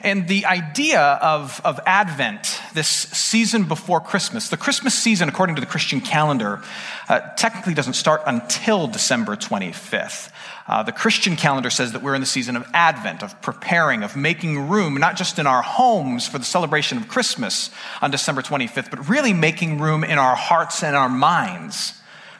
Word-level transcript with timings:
And 0.00 0.28
the 0.28 0.44
idea 0.44 1.00
of, 1.00 1.60
of 1.64 1.80
Advent, 1.86 2.60
this 2.74 2.88
season 2.88 3.64
before 3.64 4.00
Christmas, 4.00 4.48
the 4.48 4.56
Christmas 4.56 4.94
season, 4.94 5.28
according 5.28 5.56
to 5.56 5.60
the 5.60 5.66
Christian 5.66 6.00
calendar, 6.00 6.62
uh, 7.08 7.20
technically 7.36 7.74
doesn't 7.74 7.94
start 7.94 8.22
until 8.26 8.86
December 8.86 9.36
25th. 9.36 10.30
Uh, 10.66 10.82
the 10.82 10.92
Christian 10.92 11.36
calendar 11.36 11.70
says 11.70 11.92
that 11.92 12.02
we're 12.02 12.14
in 12.14 12.20
the 12.20 12.26
season 12.26 12.56
of 12.56 12.68
Advent, 12.74 13.22
of 13.22 13.40
preparing, 13.40 14.02
of 14.02 14.16
making 14.16 14.68
room, 14.68 14.94
not 14.94 15.16
just 15.16 15.38
in 15.38 15.46
our 15.46 15.62
homes 15.62 16.26
for 16.28 16.38
the 16.38 16.44
celebration 16.44 16.98
of 16.98 17.08
Christmas 17.08 17.70
on 18.02 18.10
December 18.10 18.42
25th, 18.42 18.90
but 18.90 19.08
really 19.08 19.32
making 19.32 19.80
room 19.80 20.04
in 20.04 20.18
our 20.18 20.34
hearts 20.34 20.82
and 20.82 20.96
our 20.96 21.08
minds 21.08 21.94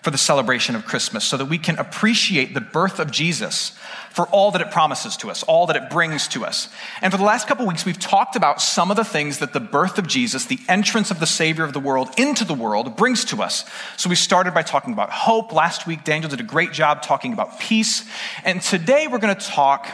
for 0.06 0.12
the 0.12 0.18
celebration 0.18 0.76
of 0.76 0.86
Christmas 0.86 1.24
so 1.24 1.36
that 1.36 1.46
we 1.46 1.58
can 1.58 1.76
appreciate 1.80 2.54
the 2.54 2.60
birth 2.60 3.00
of 3.00 3.10
Jesus 3.10 3.72
for 4.10 4.28
all 4.28 4.52
that 4.52 4.60
it 4.60 4.70
promises 4.70 5.16
to 5.16 5.32
us, 5.32 5.42
all 5.42 5.66
that 5.66 5.74
it 5.74 5.90
brings 5.90 6.28
to 6.28 6.44
us. 6.44 6.68
And 7.02 7.12
for 7.12 7.18
the 7.18 7.24
last 7.24 7.48
couple 7.48 7.66
weeks, 7.66 7.84
we've 7.84 7.98
talked 7.98 8.36
about 8.36 8.62
some 8.62 8.92
of 8.92 8.96
the 8.96 9.04
things 9.04 9.40
that 9.40 9.52
the 9.52 9.58
birth 9.58 9.98
of 9.98 10.06
Jesus, 10.06 10.44
the 10.44 10.60
entrance 10.68 11.10
of 11.10 11.18
the 11.18 11.26
Savior 11.26 11.64
of 11.64 11.72
the 11.72 11.80
world 11.80 12.10
into 12.18 12.44
the 12.44 12.54
world, 12.54 12.96
brings 12.96 13.24
to 13.24 13.42
us. 13.42 13.64
So 13.96 14.08
we 14.08 14.14
started 14.14 14.54
by 14.54 14.62
talking 14.62 14.92
about 14.92 15.10
hope. 15.10 15.52
Last 15.52 15.88
week, 15.88 16.04
Daniel 16.04 16.30
did 16.30 16.38
a 16.38 16.44
great 16.44 16.70
job 16.70 17.02
talking 17.02 17.32
about 17.32 17.58
peace. 17.58 18.08
And 18.44 18.62
today 18.62 19.08
we're 19.08 19.18
going 19.18 19.34
to 19.34 19.44
talk, 19.44 19.88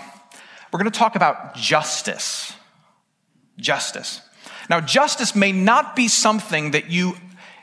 we're 0.71 0.79
going 0.79 0.93
to 0.93 0.99
talk 0.99 1.17
about 1.17 1.55
justice. 1.55 2.53
Justice. 3.57 4.21
Now, 4.69 4.83
justice 4.83 5.35
may 5.35 5.53
not 5.53 5.97
be 5.97 6.09
something 6.09 6.73
that 6.73 6.91
you 6.91 7.17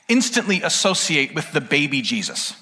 instantly 0.10 0.62
associate 0.62 1.34
with 1.34 1.52
the 1.54 1.62
baby 1.62 2.02
Jesus. 2.02 2.56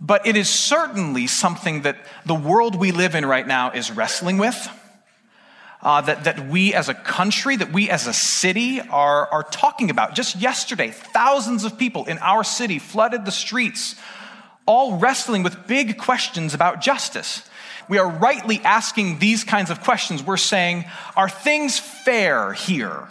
But 0.00 0.26
it 0.26 0.36
is 0.36 0.50
certainly 0.50 1.26
something 1.26 1.82
that 1.82 1.96
the 2.26 2.34
world 2.34 2.74
we 2.74 2.90
live 2.90 3.14
in 3.14 3.24
right 3.24 3.46
now 3.46 3.70
is 3.70 3.90
wrestling 3.90 4.38
with. 4.38 4.68
Uh, 5.82 6.00
that, 6.00 6.24
that 6.24 6.48
we 6.48 6.74
as 6.74 6.88
a 6.88 6.94
country, 6.94 7.54
that 7.54 7.72
we 7.72 7.88
as 7.88 8.06
a 8.06 8.12
city 8.12 8.80
are, 8.80 9.28
are 9.28 9.44
talking 9.44 9.88
about. 9.90 10.14
Just 10.14 10.34
yesterday, 10.34 10.90
thousands 10.90 11.64
of 11.64 11.78
people 11.78 12.06
in 12.06 12.18
our 12.18 12.42
city 12.42 12.78
flooded 12.78 13.24
the 13.24 13.30
streets, 13.30 13.94
all 14.64 14.98
wrestling 14.98 15.42
with 15.44 15.66
big 15.68 15.96
questions 15.96 16.54
about 16.54 16.80
justice. 16.80 17.48
We 17.88 17.98
are 17.98 18.08
rightly 18.08 18.60
asking 18.64 19.20
these 19.20 19.44
kinds 19.44 19.70
of 19.70 19.80
questions. 19.82 20.24
We're 20.24 20.38
saying, 20.38 20.86
are 21.14 21.28
things 21.28 21.78
fair 21.78 22.52
here? 22.52 23.08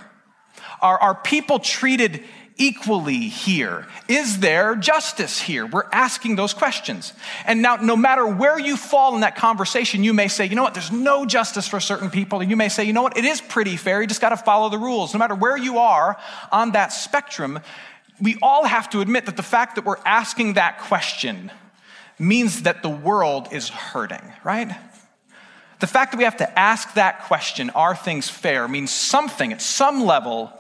Are, 0.81 0.99
are 0.99 1.15
people 1.15 1.59
treated 1.59 2.23
equally 2.57 3.27
here? 3.27 3.85
Is 4.07 4.39
there 4.39 4.75
justice 4.75 5.41
here? 5.41 5.65
We're 5.65 5.89
asking 5.91 6.35
those 6.35 6.53
questions. 6.53 7.13
And 7.45 7.61
now, 7.61 7.75
no 7.77 7.95
matter 7.95 8.25
where 8.25 8.57
you 8.57 8.77
fall 8.77 9.15
in 9.15 9.21
that 9.21 9.35
conversation, 9.35 10.03
you 10.03 10.13
may 10.13 10.27
say, 10.27 10.45
you 10.45 10.55
know 10.55 10.63
what, 10.63 10.73
there's 10.73 10.91
no 10.91 11.25
justice 11.25 11.67
for 11.67 11.79
certain 11.79 12.09
people. 12.09 12.39
And 12.39 12.49
you 12.49 12.55
may 12.55 12.69
say, 12.69 12.85
you 12.85 12.93
know 12.93 13.01
what, 13.01 13.17
it 13.17 13.25
is 13.25 13.41
pretty 13.41 13.75
fair. 13.77 14.01
You 14.01 14.07
just 14.07 14.21
got 14.21 14.29
to 14.29 14.37
follow 14.37 14.69
the 14.69 14.77
rules. 14.77 15.13
No 15.13 15.19
matter 15.19 15.35
where 15.35 15.57
you 15.57 15.79
are 15.79 16.17
on 16.51 16.71
that 16.71 16.93
spectrum, 16.93 17.59
we 18.21 18.37
all 18.41 18.63
have 18.63 18.89
to 18.91 19.01
admit 19.01 19.25
that 19.25 19.35
the 19.35 19.43
fact 19.43 19.75
that 19.75 19.85
we're 19.85 19.99
asking 20.05 20.53
that 20.53 20.79
question 20.79 21.51
means 22.17 22.61
that 22.61 22.81
the 22.81 22.89
world 22.89 23.49
is 23.51 23.67
hurting, 23.67 24.31
right? 24.43 24.73
The 25.81 25.87
fact 25.87 26.13
that 26.13 26.17
we 26.17 26.23
have 26.23 26.37
to 26.37 26.59
ask 26.59 26.93
that 26.93 27.23
question, 27.23 27.69
are 27.71 27.95
things 27.95 28.29
fair, 28.29 28.69
means 28.69 28.91
something 28.91 29.51
at 29.51 29.61
some 29.61 30.05
level 30.05 30.53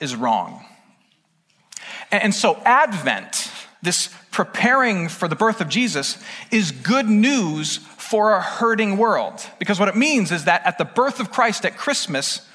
is 0.00 0.16
wrong. 0.16 0.64
And 2.10 2.34
so, 2.34 2.56
Advent, 2.64 3.50
this 3.82 4.08
preparing 4.30 5.08
for 5.08 5.28
the 5.28 5.36
birth 5.36 5.60
of 5.60 5.68
Jesus, 5.68 6.22
is 6.50 6.70
good 6.70 7.08
news 7.08 7.76
for 7.76 8.32
a 8.32 8.40
hurting 8.40 8.96
world. 8.96 9.44
Because 9.58 9.78
what 9.78 9.88
it 9.88 9.96
means 9.96 10.32
is 10.32 10.44
that 10.44 10.64
at 10.64 10.78
the 10.78 10.84
birth 10.84 11.20
of 11.20 11.30
Christ 11.30 11.64
at 11.64 11.76
Christmas, 11.76 12.48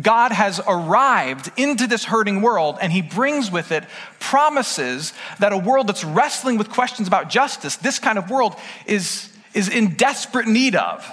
God 0.00 0.32
has 0.32 0.60
arrived 0.66 1.50
into 1.56 1.86
this 1.86 2.04
hurting 2.04 2.40
world 2.40 2.78
and 2.80 2.92
he 2.92 3.02
brings 3.02 3.50
with 3.50 3.72
it 3.72 3.84
promises 4.20 5.12
that 5.38 5.52
a 5.52 5.58
world 5.58 5.86
that's 5.86 6.04
wrestling 6.04 6.56
with 6.56 6.70
questions 6.70 7.08
about 7.08 7.28
justice, 7.28 7.76
this 7.76 7.98
kind 7.98 8.16
of 8.16 8.30
world, 8.30 8.56
is, 8.86 9.30
is 9.52 9.68
in 9.68 9.94
desperate 9.96 10.46
need 10.46 10.74
of. 10.74 11.06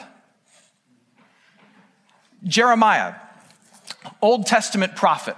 Jeremiah, 2.46 3.16
Old 4.22 4.46
Testament 4.46 4.96
prophet, 4.96 5.36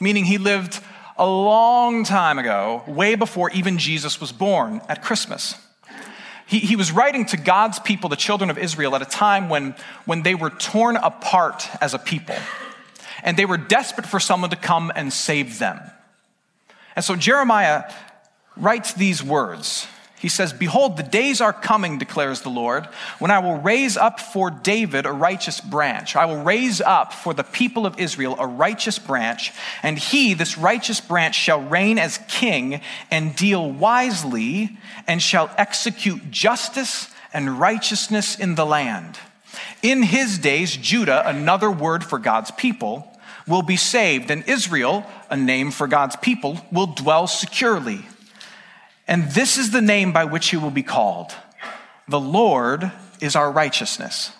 meaning 0.00 0.24
he 0.24 0.38
lived 0.38 0.79
a 1.20 1.26
long 1.26 2.02
time 2.02 2.38
ago, 2.38 2.82
way 2.86 3.14
before 3.14 3.50
even 3.50 3.76
Jesus 3.76 4.22
was 4.22 4.32
born 4.32 4.80
at 4.88 5.02
Christmas. 5.02 5.54
He, 6.46 6.60
he 6.60 6.76
was 6.76 6.90
writing 6.90 7.26
to 7.26 7.36
God's 7.36 7.78
people, 7.78 8.08
the 8.08 8.16
children 8.16 8.48
of 8.48 8.56
Israel, 8.56 8.96
at 8.96 9.02
a 9.02 9.04
time 9.04 9.50
when, 9.50 9.74
when 10.06 10.22
they 10.22 10.34
were 10.34 10.48
torn 10.48 10.96
apart 10.96 11.68
as 11.82 11.92
a 11.92 11.98
people. 11.98 12.36
And 13.22 13.36
they 13.36 13.44
were 13.44 13.58
desperate 13.58 14.06
for 14.06 14.18
someone 14.18 14.48
to 14.48 14.56
come 14.56 14.90
and 14.96 15.12
save 15.12 15.58
them. 15.58 15.78
And 16.96 17.04
so 17.04 17.16
Jeremiah 17.16 17.84
writes 18.56 18.94
these 18.94 19.22
words 19.22 19.86
he 20.20 20.28
says, 20.28 20.52
Behold, 20.52 20.98
the 20.98 21.02
days 21.02 21.40
are 21.40 21.52
coming, 21.52 21.96
declares 21.96 22.42
the 22.42 22.50
Lord, 22.50 22.84
when 23.18 23.30
I 23.30 23.38
will 23.38 23.56
raise 23.56 23.96
up 23.96 24.20
for 24.20 24.50
David 24.50 25.06
a 25.06 25.12
righteous 25.12 25.62
branch. 25.62 26.14
I 26.14 26.26
will 26.26 26.42
raise 26.42 26.82
up 26.82 27.14
for 27.14 27.32
the 27.32 27.42
people 27.42 27.86
of 27.86 27.98
Israel 27.98 28.36
a 28.38 28.46
righteous 28.46 28.98
branch, 28.98 29.50
and 29.82 29.98
he, 29.98 30.34
this 30.34 30.58
righteous 30.58 31.00
branch, 31.00 31.34
shall 31.34 31.62
reign 31.62 31.98
as 31.98 32.20
king 32.28 32.82
and 33.10 33.34
deal 33.34 33.70
wisely 33.70 34.76
and 35.06 35.22
shall 35.22 35.50
execute 35.56 36.30
justice 36.30 37.08
and 37.32 37.58
righteousness 37.58 38.38
in 38.38 38.56
the 38.56 38.66
land. 38.66 39.18
In 39.82 40.02
his 40.02 40.36
days, 40.36 40.76
Judah, 40.76 41.26
another 41.26 41.70
word 41.70 42.04
for 42.04 42.18
God's 42.18 42.50
people, 42.50 43.10
will 43.46 43.62
be 43.62 43.76
saved, 43.76 44.30
and 44.30 44.46
Israel, 44.46 45.06
a 45.30 45.36
name 45.36 45.70
for 45.70 45.86
God's 45.86 46.16
people, 46.16 46.60
will 46.70 46.88
dwell 46.88 47.26
securely. 47.26 48.04
And 49.10 49.28
this 49.32 49.58
is 49.58 49.72
the 49.72 49.80
name 49.80 50.12
by 50.12 50.24
which 50.24 50.50
he 50.50 50.56
will 50.56 50.70
be 50.70 50.84
called 50.84 51.34
The 52.06 52.20
Lord 52.20 52.92
is 53.20 53.34
our 53.34 53.50
righteousness. 53.50 54.32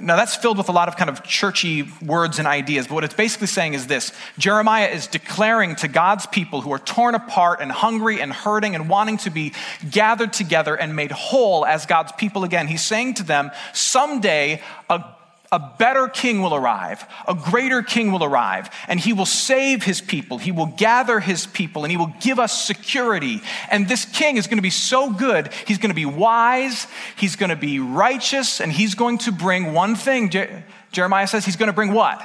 Now, 0.00 0.16
that's 0.16 0.36
filled 0.36 0.56
with 0.56 0.70
a 0.70 0.72
lot 0.72 0.88
of 0.88 0.96
kind 0.96 1.10
of 1.10 1.22
churchy 1.22 1.86
words 2.00 2.38
and 2.38 2.48
ideas, 2.48 2.86
but 2.86 2.94
what 2.94 3.04
it's 3.04 3.12
basically 3.12 3.48
saying 3.48 3.74
is 3.74 3.88
this 3.88 4.12
Jeremiah 4.38 4.86
is 4.86 5.08
declaring 5.08 5.74
to 5.76 5.88
God's 5.88 6.26
people 6.26 6.60
who 6.60 6.72
are 6.72 6.78
torn 6.78 7.14
apart 7.14 7.60
and 7.60 7.70
hungry 7.70 8.20
and 8.20 8.32
hurting 8.32 8.74
and 8.74 8.88
wanting 8.88 9.18
to 9.18 9.30
be 9.30 9.52
gathered 9.90 10.32
together 10.32 10.74
and 10.76 10.96
made 10.96 11.10
whole 11.10 11.66
as 11.66 11.84
God's 11.84 12.12
people 12.12 12.44
again. 12.44 12.68
He's 12.68 12.84
saying 12.84 13.14
to 13.14 13.24
them, 13.24 13.50
someday 13.74 14.62
a 14.88 15.04
a 15.52 15.58
better 15.78 16.08
king 16.08 16.40
will 16.40 16.54
arrive, 16.54 17.04
a 17.28 17.34
greater 17.34 17.82
king 17.82 18.10
will 18.10 18.24
arrive, 18.24 18.70
and 18.88 18.98
he 18.98 19.12
will 19.12 19.26
save 19.26 19.84
his 19.84 20.00
people. 20.00 20.38
He 20.38 20.50
will 20.50 20.66
gather 20.66 21.20
his 21.20 21.46
people 21.46 21.84
and 21.84 21.90
he 21.90 21.98
will 21.98 22.12
give 22.20 22.38
us 22.38 22.66
security. 22.66 23.42
And 23.70 23.86
this 23.86 24.06
king 24.06 24.38
is 24.38 24.46
going 24.46 24.56
to 24.56 24.62
be 24.62 24.70
so 24.70 25.12
good. 25.12 25.52
He's 25.66 25.76
going 25.76 25.90
to 25.90 25.94
be 25.94 26.06
wise, 26.06 26.86
he's 27.16 27.36
going 27.36 27.50
to 27.50 27.56
be 27.56 27.78
righteous, 27.78 28.60
and 28.60 28.72
he's 28.72 28.94
going 28.94 29.18
to 29.18 29.32
bring 29.32 29.74
one 29.74 29.94
thing. 29.94 30.30
Je- 30.30 30.64
Jeremiah 30.90 31.26
says 31.26 31.44
he's 31.44 31.56
going 31.56 31.68
to 31.68 31.74
bring 31.74 31.92
what? 31.92 32.20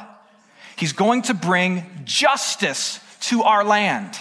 He's 0.78 0.94
going 0.94 1.24
to 1.24 1.34
bring 1.34 1.84
justice 2.06 3.02
to 3.22 3.44
our 3.44 3.66
land. 3.66 4.18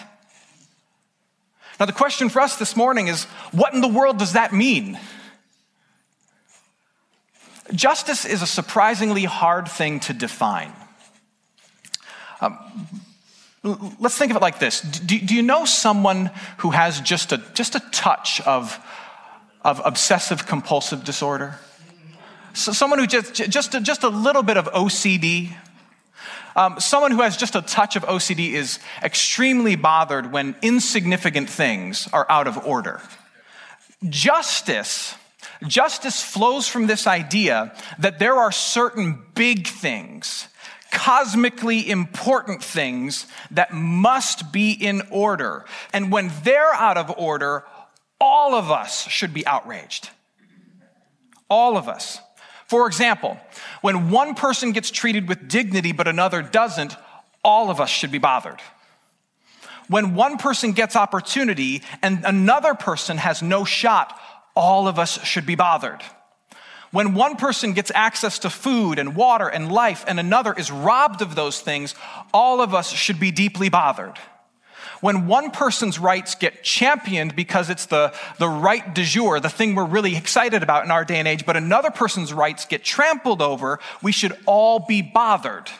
Now, 1.78 1.86
the 1.86 1.92
question 1.92 2.28
for 2.28 2.40
us 2.40 2.56
this 2.56 2.74
morning 2.74 3.06
is 3.06 3.24
what 3.52 3.72
in 3.72 3.82
the 3.82 3.88
world 3.88 4.18
does 4.18 4.32
that 4.32 4.52
mean? 4.52 4.98
Justice 7.76 8.24
is 8.24 8.42
a 8.42 8.46
surprisingly 8.46 9.24
hard 9.24 9.68
thing 9.68 10.00
to 10.00 10.12
define. 10.12 10.72
Um, 12.40 12.58
let's 13.98 14.16
think 14.16 14.30
of 14.30 14.36
it 14.36 14.42
like 14.42 14.58
this 14.58 14.80
do, 14.80 15.18
do, 15.18 15.34
you 15.34 15.42
know 15.42 15.64
someone 15.64 16.30
who 16.58 16.70
has 16.70 17.00
just 17.00 17.32
a, 17.32 17.38
just 17.54 17.74
a 17.74 17.80
touch 17.90 18.40
of, 18.42 18.78
of 19.62 19.80
obsessive 19.84 20.46
compulsive 20.46 21.04
disorder. 21.04 21.58
So 22.52 22.72
someone 22.72 22.98
who 22.98 23.06
just, 23.06 23.34
just, 23.34 23.74
a, 23.74 23.80
just 23.80 24.02
a 24.02 24.08
little 24.08 24.42
bit 24.42 24.56
of 24.56 24.66
OCD. 24.72 25.52
Um, 26.54 26.80
someone 26.80 27.10
who 27.10 27.20
has 27.20 27.36
just 27.36 27.54
a 27.54 27.60
touch 27.60 27.96
of 27.96 28.04
OCD 28.04 28.52
is 28.52 28.78
extremely 29.02 29.76
bothered 29.76 30.32
when 30.32 30.56
insignificant 30.62 31.50
things 31.50 32.08
are 32.14 32.26
out 32.30 32.46
of 32.46 32.66
order. 32.66 33.02
Justice, 34.08 35.14
justice 35.66 36.22
flows 36.22 36.68
from 36.68 36.86
this 36.86 37.06
idea 37.06 37.72
that 37.98 38.18
there 38.18 38.34
are 38.34 38.52
certain 38.52 39.22
big 39.34 39.66
things, 39.66 40.48
cosmically 40.90 41.88
important 41.88 42.62
things 42.62 43.26
that 43.50 43.72
must 43.72 44.52
be 44.52 44.72
in 44.72 45.02
order. 45.10 45.64
And 45.92 46.12
when 46.12 46.30
they're 46.42 46.74
out 46.74 46.96
of 46.96 47.10
order, 47.18 47.64
all 48.20 48.54
of 48.54 48.70
us 48.70 49.06
should 49.08 49.34
be 49.34 49.46
outraged. 49.46 50.10
All 51.48 51.76
of 51.76 51.88
us. 51.88 52.18
For 52.66 52.86
example, 52.86 53.38
when 53.80 54.10
one 54.10 54.34
person 54.34 54.72
gets 54.72 54.90
treated 54.90 55.28
with 55.28 55.48
dignity 55.48 55.92
but 55.92 56.08
another 56.08 56.42
doesn't, 56.42 56.96
all 57.44 57.70
of 57.70 57.80
us 57.80 57.90
should 57.90 58.10
be 58.10 58.18
bothered. 58.18 58.60
When 59.88 60.16
one 60.16 60.36
person 60.36 60.72
gets 60.72 60.96
opportunity 60.96 61.82
and 62.02 62.24
another 62.24 62.74
person 62.74 63.18
has 63.18 63.40
no 63.40 63.64
shot, 63.64 64.18
all 64.56 64.88
of 64.88 64.98
us 64.98 65.22
should 65.24 65.46
be 65.46 65.54
bothered. 65.54 66.02
When 66.90 67.14
one 67.14 67.36
person 67.36 67.72
gets 67.72 67.92
access 67.94 68.38
to 68.40 68.50
food 68.50 68.98
and 68.98 69.14
water 69.14 69.48
and 69.48 69.70
life 69.70 70.04
and 70.08 70.18
another 70.18 70.54
is 70.54 70.70
robbed 70.70 71.20
of 71.20 71.34
those 71.34 71.60
things, 71.60 71.94
all 72.32 72.60
of 72.60 72.74
us 72.74 72.90
should 72.90 73.20
be 73.20 73.30
deeply 73.30 73.68
bothered. 73.68 74.18
When 75.00 75.26
one 75.26 75.50
person's 75.50 75.98
rights 75.98 76.34
get 76.34 76.64
championed 76.64 77.36
because 77.36 77.68
it's 77.68 77.86
the, 77.86 78.14
the 78.38 78.48
right 78.48 78.94
du 78.94 79.04
jour, 79.04 79.40
the 79.40 79.50
thing 79.50 79.74
we're 79.74 79.84
really 79.84 80.16
excited 80.16 80.62
about 80.62 80.84
in 80.84 80.90
our 80.90 81.04
day 81.04 81.16
and 81.18 81.28
age, 81.28 81.44
but 81.44 81.56
another 81.56 81.90
person's 81.90 82.32
rights 82.32 82.64
get 82.64 82.82
trampled 82.82 83.42
over, 83.42 83.78
we 84.02 84.12
should 84.12 84.36
all 84.46 84.78
be 84.78 85.02
bothered. 85.02 85.70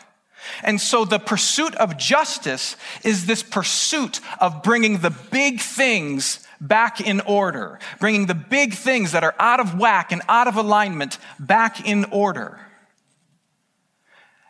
And 0.63 0.79
so 0.79 1.03
the 1.03 1.19
pursuit 1.19 1.73
of 1.75 1.97
justice 1.97 2.75
is 3.03 3.25
this 3.25 3.41
pursuit 3.41 4.19
of 4.39 4.61
bringing 4.61 4.99
the 4.99 5.09
big 5.31 5.61
things 5.61 6.46
back 6.59 7.01
in 7.01 7.21
order, 7.21 7.79
bringing 7.99 8.25
the 8.25 8.35
big 8.35 8.73
things 8.73 9.11
that 9.11 9.23
are 9.23 9.35
out 9.39 9.59
of 9.59 9.79
whack 9.79 10.11
and 10.11 10.21
out 10.27 10.47
of 10.47 10.55
alignment 10.55 11.17
back 11.39 11.87
in 11.87 12.05
order. 12.05 12.59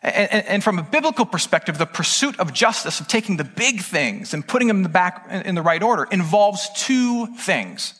And, 0.03 0.45
and, 0.45 0.63
from 0.63 0.77
a 0.77 0.83
biblical 0.83 1.25
perspective, 1.25 1.77
the 1.79 1.87
pursuit 1.87 2.39
of 2.39 2.53
justice, 2.53 2.99
of 2.99 3.07
taking 3.07 3.37
the 3.37 3.43
big 3.43 3.81
things 3.81 4.33
and 4.33 4.47
putting 4.47 4.67
them 4.67 4.83
back 4.83 5.27
in 5.29 5.55
the 5.55 5.61
right 5.61 5.81
order, 5.81 6.07
involves 6.11 6.69
two 6.75 7.35
things. 7.35 7.93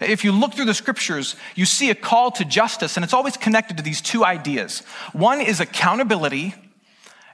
If 0.00 0.24
you 0.24 0.30
look 0.30 0.54
through 0.54 0.66
the 0.66 0.74
scriptures, 0.74 1.34
you 1.56 1.66
see 1.66 1.90
a 1.90 1.94
call 1.94 2.30
to 2.32 2.44
justice, 2.44 2.96
and 2.96 3.02
it's 3.02 3.12
always 3.12 3.36
connected 3.36 3.76
to 3.78 3.82
these 3.82 4.00
two 4.00 4.24
ideas. 4.24 4.80
One 5.12 5.40
is 5.40 5.60
accountability, 5.60 6.54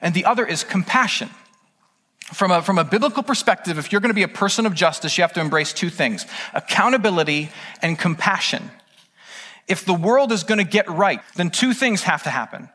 and 0.01 0.15
the 0.15 0.25
other 0.25 0.47
is 0.47 0.65
compassion. 0.65 1.29
From 2.33 2.51
a, 2.51 2.63
from 2.63 2.79
a 2.79 2.85
biblical 2.85 3.23
perspective, 3.23 3.79
if 3.79 3.93
you're 3.93 4.01
going 4.01 4.11
to 4.11 4.15
be 4.15 4.23
a 4.23 4.29
person 4.29 4.65
of 4.65 4.75
justice, 4.75 5.19
you 5.19 5.23
have 5.23 5.35
to 5.35 5.41
embrace 5.41 5.73
two 5.73 5.91
things 5.91 6.27
accountability 6.55 7.51
and 7.83 7.99
compassion. 7.99 8.71
If 9.69 9.85
the 9.85 9.95
world 9.95 10.33
is 10.33 10.43
going 10.43 10.59
to 10.59 10.65
get 10.65 10.89
right, 10.89 11.21
then 11.37 11.51
two 11.51 11.75
things 11.75 12.03
have 12.03 12.23
to 12.25 12.31
happen. 12.31 12.69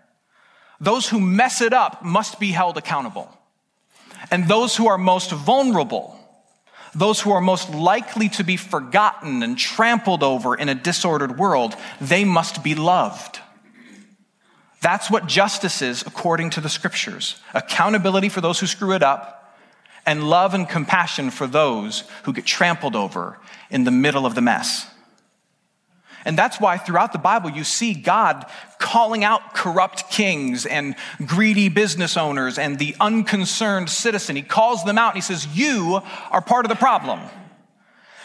Those 0.79 1.09
who 1.09 1.19
mess 1.19 1.61
it 1.61 1.73
up 1.73 2.03
must 2.03 2.39
be 2.39 2.51
held 2.51 2.77
accountable. 2.77 3.29
And 4.31 4.47
those 4.47 4.75
who 4.75 4.87
are 4.87 4.97
most 4.97 5.31
vulnerable, 5.31 6.17
those 6.95 7.19
who 7.21 7.31
are 7.31 7.41
most 7.41 7.69
likely 7.69 8.29
to 8.29 8.43
be 8.43 8.57
forgotten 8.57 9.43
and 9.43 9.57
trampled 9.57 10.23
over 10.23 10.55
in 10.55 10.69
a 10.69 10.75
disordered 10.75 11.37
world, 11.37 11.75
they 11.99 12.23
must 12.23 12.63
be 12.63 12.75
loved. 12.75 13.39
That's 14.81 15.11
what 15.11 15.27
justice 15.27 15.81
is 15.81 16.03
according 16.03 16.51
to 16.51 16.61
the 16.61 16.69
scriptures 16.69 17.41
accountability 17.53 18.29
for 18.29 18.41
those 18.41 18.59
who 18.59 18.67
screw 18.67 18.93
it 18.93 19.03
up, 19.03 19.38
and 20.09 20.27
love 20.27 20.55
and 20.55 20.67
compassion 20.67 21.29
for 21.29 21.45
those 21.45 22.03
who 22.23 22.33
get 22.33 22.43
trampled 22.43 22.95
over 22.95 23.37
in 23.69 23.83
the 23.83 23.91
middle 23.91 24.25
of 24.25 24.33
the 24.33 24.41
mess. 24.41 24.87
And 26.25 26.35
that's 26.35 26.59
why 26.59 26.77
throughout 26.77 27.13
the 27.13 27.19
Bible 27.19 27.51
you 27.51 27.63
see 27.63 27.93
God 27.93 28.47
calling 28.79 29.23
out 29.23 29.53
corrupt 29.53 30.09
kings 30.09 30.65
and 30.65 30.95
greedy 31.27 31.69
business 31.69 32.17
owners 32.17 32.57
and 32.57 32.79
the 32.79 32.95
unconcerned 32.99 33.91
citizen. 33.91 34.35
He 34.35 34.41
calls 34.41 34.83
them 34.83 34.97
out 34.97 35.13
and 35.13 35.17
he 35.17 35.21
says, 35.21 35.45
You 35.55 36.01
are 36.31 36.41
part 36.41 36.65
of 36.65 36.69
the 36.69 36.75
problem. 36.75 37.19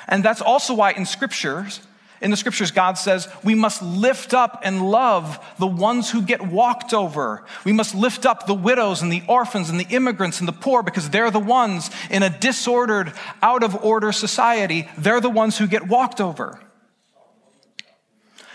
And 0.08 0.24
that's 0.24 0.40
also 0.40 0.72
why 0.72 0.92
in 0.92 1.04
scriptures, 1.04 1.80
in 2.24 2.30
the 2.30 2.36
scriptures, 2.38 2.70
God 2.70 2.96
says 2.96 3.28
we 3.44 3.54
must 3.54 3.82
lift 3.82 4.32
up 4.32 4.62
and 4.64 4.82
love 4.82 5.38
the 5.58 5.66
ones 5.66 6.10
who 6.10 6.22
get 6.22 6.40
walked 6.40 6.94
over. 6.94 7.44
We 7.64 7.72
must 7.72 7.94
lift 7.94 8.24
up 8.24 8.46
the 8.46 8.54
widows 8.54 9.02
and 9.02 9.12
the 9.12 9.22
orphans 9.28 9.68
and 9.68 9.78
the 9.78 9.86
immigrants 9.90 10.40
and 10.40 10.48
the 10.48 10.52
poor 10.52 10.82
because 10.82 11.10
they're 11.10 11.30
the 11.30 11.38
ones 11.38 11.90
in 12.10 12.22
a 12.22 12.30
disordered, 12.30 13.12
out 13.42 13.62
of 13.62 13.84
order 13.84 14.10
society. 14.10 14.88
They're 14.96 15.20
the 15.20 15.28
ones 15.28 15.58
who 15.58 15.66
get 15.66 15.86
walked 15.86 16.18
over. 16.18 16.58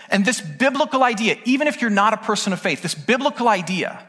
And 0.08 0.24
this 0.24 0.40
biblical 0.40 1.04
idea, 1.04 1.38
even 1.44 1.68
if 1.68 1.80
you're 1.80 1.90
not 1.90 2.12
a 2.12 2.16
person 2.16 2.52
of 2.52 2.60
faith, 2.60 2.82
this 2.82 2.96
biblical 2.96 3.48
idea 3.48 4.04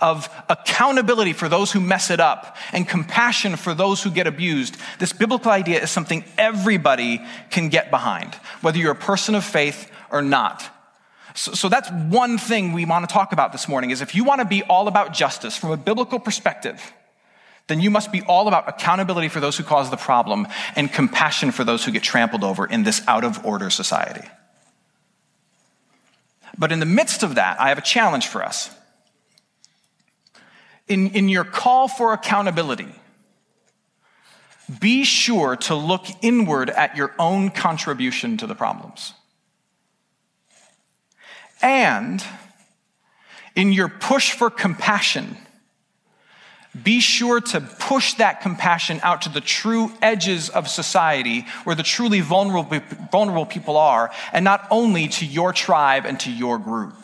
of 0.00 0.28
accountability 0.48 1.32
for 1.32 1.48
those 1.48 1.72
who 1.72 1.80
mess 1.80 2.10
it 2.10 2.20
up 2.20 2.56
and 2.72 2.88
compassion 2.88 3.56
for 3.56 3.74
those 3.74 4.02
who 4.02 4.10
get 4.10 4.26
abused. 4.26 4.76
This 4.98 5.12
biblical 5.12 5.50
idea 5.50 5.82
is 5.82 5.90
something 5.90 6.24
everybody 6.38 7.20
can 7.50 7.68
get 7.68 7.90
behind, 7.90 8.34
whether 8.60 8.78
you're 8.78 8.92
a 8.92 8.96
person 8.96 9.34
of 9.34 9.44
faith 9.44 9.90
or 10.10 10.22
not. 10.22 10.68
So, 11.34 11.52
so 11.52 11.68
that's 11.68 11.90
one 11.90 12.38
thing 12.38 12.72
we 12.72 12.84
want 12.84 13.08
to 13.08 13.12
talk 13.12 13.32
about 13.32 13.52
this 13.52 13.68
morning 13.68 13.90
is 13.90 14.00
if 14.00 14.14
you 14.14 14.24
want 14.24 14.40
to 14.40 14.46
be 14.46 14.62
all 14.62 14.88
about 14.88 15.12
justice 15.12 15.56
from 15.56 15.70
a 15.70 15.76
biblical 15.76 16.20
perspective, 16.20 16.92
then 17.66 17.80
you 17.80 17.90
must 17.90 18.12
be 18.12 18.22
all 18.22 18.46
about 18.46 18.68
accountability 18.68 19.28
for 19.28 19.40
those 19.40 19.56
who 19.56 19.64
cause 19.64 19.90
the 19.90 19.96
problem 19.96 20.46
and 20.76 20.92
compassion 20.92 21.50
for 21.50 21.64
those 21.64 21.84
who 21.84 21.90
get 21.90 22.02
trampled 22.02 22.44
over 22.44 22.66
in 22.66 22.82
this 22.82 23.02
out 23.08 23.24
of 23.24 23.44
order 23.44 23.70
society. 23.70 24.26
But 26.56 26.70
in 26.70 26.78
the 26.78 26.86
midst 26.86 27.22
of 27.22 27.34
that, 27.34 27.60
I 27.60 27.70
have 27.70 27.78
a 27.78 27.82
challenge 27.82 28.28
for 28.28 28.44
us 28.44 28.70
in, 30.88 31.10
in 31.10 31.28
your 31.28 31.44
call 31.44 31.88
for 31.88 32.12
accountability, 32.12 32.94
be 34.80 35.04
sure 35.04 35.56
to 35.56 35.74
look 35.74 36.06
inward 36.22 36.70
at 36.70 36.96
your 36.96 37.14
own 37.18 37.50
contribution 37.50 38.36
to 38.38 38.46
the 38.46 38.54
problems. 38.54 39.12
And 41.62 42.24
in 43.54 43.72
your 43.72 43.88
push 43.88 44.32
for 44.32 44.50
compassion, 44.50 45.36
be 46.82 47.00
sure 47.00 47.40
to 47.40 47.60
push 47.60 48.14
that 48.14 48.40
compassion 48.40 49.00
out 49.02 49.22
to 49.22 49.28
the 49.28 49.40
true 49.40 49.92
edges 50.02 50.48
of 50.48 50.66
society 50.68 51.46
where 51.62 51.76
the 51.76 51.84
truly 51.84 52.20
vulnerable, 52.20 52.80
vulnerable 53.12 53.46
people 53.46 53.76
are, 53.76 54.10
and 54.32 54.44
not 54.44 54.66
only 54.70 55.08
to 55.08 55.24
your 55.24 55.52
tribe 55.52 56.04
and 56.04 56.18
to 56.20 56.32
your 56.32 56.58
group. 56.58 56.96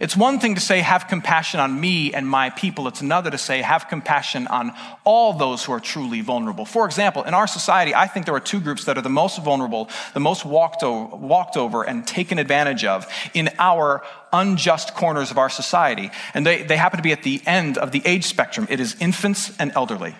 It's 0.00 0.16
one 0.16 0.38
thing 0.38 0.54
to 0.54 0.60
say, 0.60 0.80
have 0.80 1.08
compassion 1.08 1.60
on 1.60 1.80
me 1.80 2.12
and 2.12 2.28
my 2.28 2.50
people. 2.50 2.88
It's 2.88 3.00
another 3.00 3.30
to 3.30 3.38
say, 3.38 3.62
have 3.62 3.88
compassion 3.88 4.46
on 4.46 4.72
all 5.04 5.32
those 5.32 5.64
who 5.64 5.72
are 5.72 5.80
truly 5.80 6.20
vulnerable. 6.20 6.64
For 6.64 6.84
example, 6.84 7.22
in 7.22 7.34
our 7.34 7.46
society, 7.46 7.94
I 7.94 8.06
think 8.06 8.26
there 8.26 8.34
are 8.34 8.40
two 8.40 8.60
groups 8.60 8.84
that 8.84 8.98
are 8.98 9.02
the 9.02 9.08
most 9.08 9.42
vulnerable, 9.42 9.88
the 10.14 10.20
most 10.20 10.44
walked 10.44 10.82
over, 10.82 11.16
walked 11.16 11.56
over 11.56 11.82
and 11.82 12.06
taken 12.06 12.38
advantage 12.38 12.84
of 12.84 13.06
in 13.34 13.50
our 13.58 14.02
unjust 14.32 14.94
corners 14.94 15.30
of 15.30 15.38
our 15.38 15.48
society. 15.48 16.10
And 16.34 16.44
they, 16.44 16.62
they 16.62 16.76
happen 16.76 16.98
to 16.98 17.02
be 17.02 17.12
at 17.12 17.22
the 17.22 17.40
end 17.46 17.78
of 17.78 17.92
the 17.92 18.02
age 18.04 18.24
spectrum. 18.24 18.66
It 18.68 18.80
is 18.80 18.96
infants 19.00 19.56
and 19.58 19.72
elderly. 19.74 20.14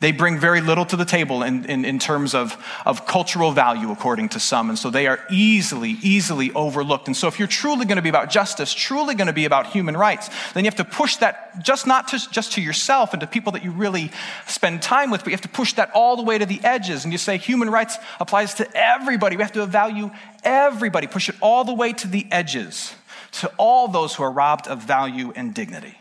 They 0.00 0.12
bring 0.12 0.38
very 0.38 0.60
little 0.60 0.84
to 0.86 0.96
the 0.96 1.06
table 1.06 1.42
in, 1.42 1.64
in, 1.64 1.86
in, 1.86 1.98
terms 1.98 2.34
of, 2.34 2.62
of 2.84 3.06
cultural 3.06 3.50
value, 3.50 3.90
according 3.90 4.28
to 4.30 4.40
some. 4.40 4.68
And 4.68 4.78
so 4.78 4.90
they 4.90 5.06
are 5.06 5.18
easily, 5.30 5.96
easily 6.02 6.52
overlooked. 6.52 7.06
And 7.06 7.16
so 7.16 7.28
if 7.28 7.38
you're 7.38 7.48
truly 7.48 7.86
going 7.86 7.96
to 7.96 8.02
be 8.02 8.10
about 8.10 8.28
justice, 8.28 8.74
truly 8.74 9.14
going 9.14 9.28
to 9.28 9.32
be 9.32 9.46
about 9.46 9.68
human 9.68 9.96
rights, 9.96 10.28
then 10.52 10.64
you 10.64 10.68
have 10.68 10.76
to 10.76 10.84
push 10.84 11.16
that 11.16 11.62
just 11.64 11.86
not 11.86 12.08
to, 12.08 12.30
just 12.30 12.52
to 12.52 12.60
yourself 12.60 13.14
and 13.14 13.20
to 13.20 13.26
people 13.26 13.52
that 13.52 13.64
you 13.64 13.70
really 13.70 14.10
spend 14.46 14.82
time 14.82 15.10
with, 15.10 15.22
but 15.22 15.28
you 15.28 15.34
have 15.34 15.40
to 15.40 15.48
push 15.48 15.72
that 15.74 15.90
all 15.94 16.16
the 16.16 16.22
way 16.22 16.36
to 16.36 16.44
the 16.44 16.60
edges. 16.62 17.04
And 17.04 17.12
you 17.12 17.18
say 17.18 17.38
human 17.38 17.70
rights 17.70 17.96
applies 18.20 18.52
to 18.54 18.68
everybody. 18.76 19.36
We 19.36 19.42
have 19.44 19.52
to 19.52 19.64
value 19.64 20.10
everybody, 20.44 21.06
push 21.06 21.30
it 21.30 21.36
all 21.40 21.64
the 21.64 21.74
way 21.74 21.94
to 21.94 22.06
the 22.06 22.26
edges, 22.30 22.94
to 23.32 23.50
all 23.56 23.88
those 23.88 24.14
who 24.14 24.24
are 24.24 24.30
robbed 24.30 24.68
of 24.68 24.82
value 24.82 25.32
and 25.34 25.54
dignity. 25.54 25.96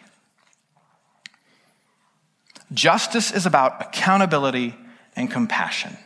Justice 2.75 3.31
is 3.31 3.45
about 3.45 3.81
accountability 3.81 4.75
and 5.15 5.31
compassion. 5.31 5.97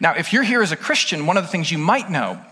Now, 0.00 0.14
if 0.14 0.32
you're 0.32 0.42
here 0.42 0.62
as 0.62 0.72
a 0.72 0.76
Christian, 0.76 1.26
one 1.26 1.36
of 1.36 1.44
the 1.44 1.48
things 1.48 1.70
you 1.70 1.78
might 1.78 2.10
know 2.10 2.42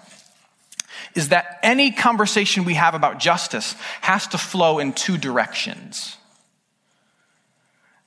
is 1.14 1.30
that 1.30 1.58
any 1.62 1.90
conversation 1.90 2.64
we 2.64 2.74
have 2.74 2.94
about 2.94 3.18
justice 3.18 3.72
has 4.02 4.26
to 4.28 4.38
flow 4.38 4.78
in 4.78 4.92
two 4.92 5.16
directions. 5.16 6.16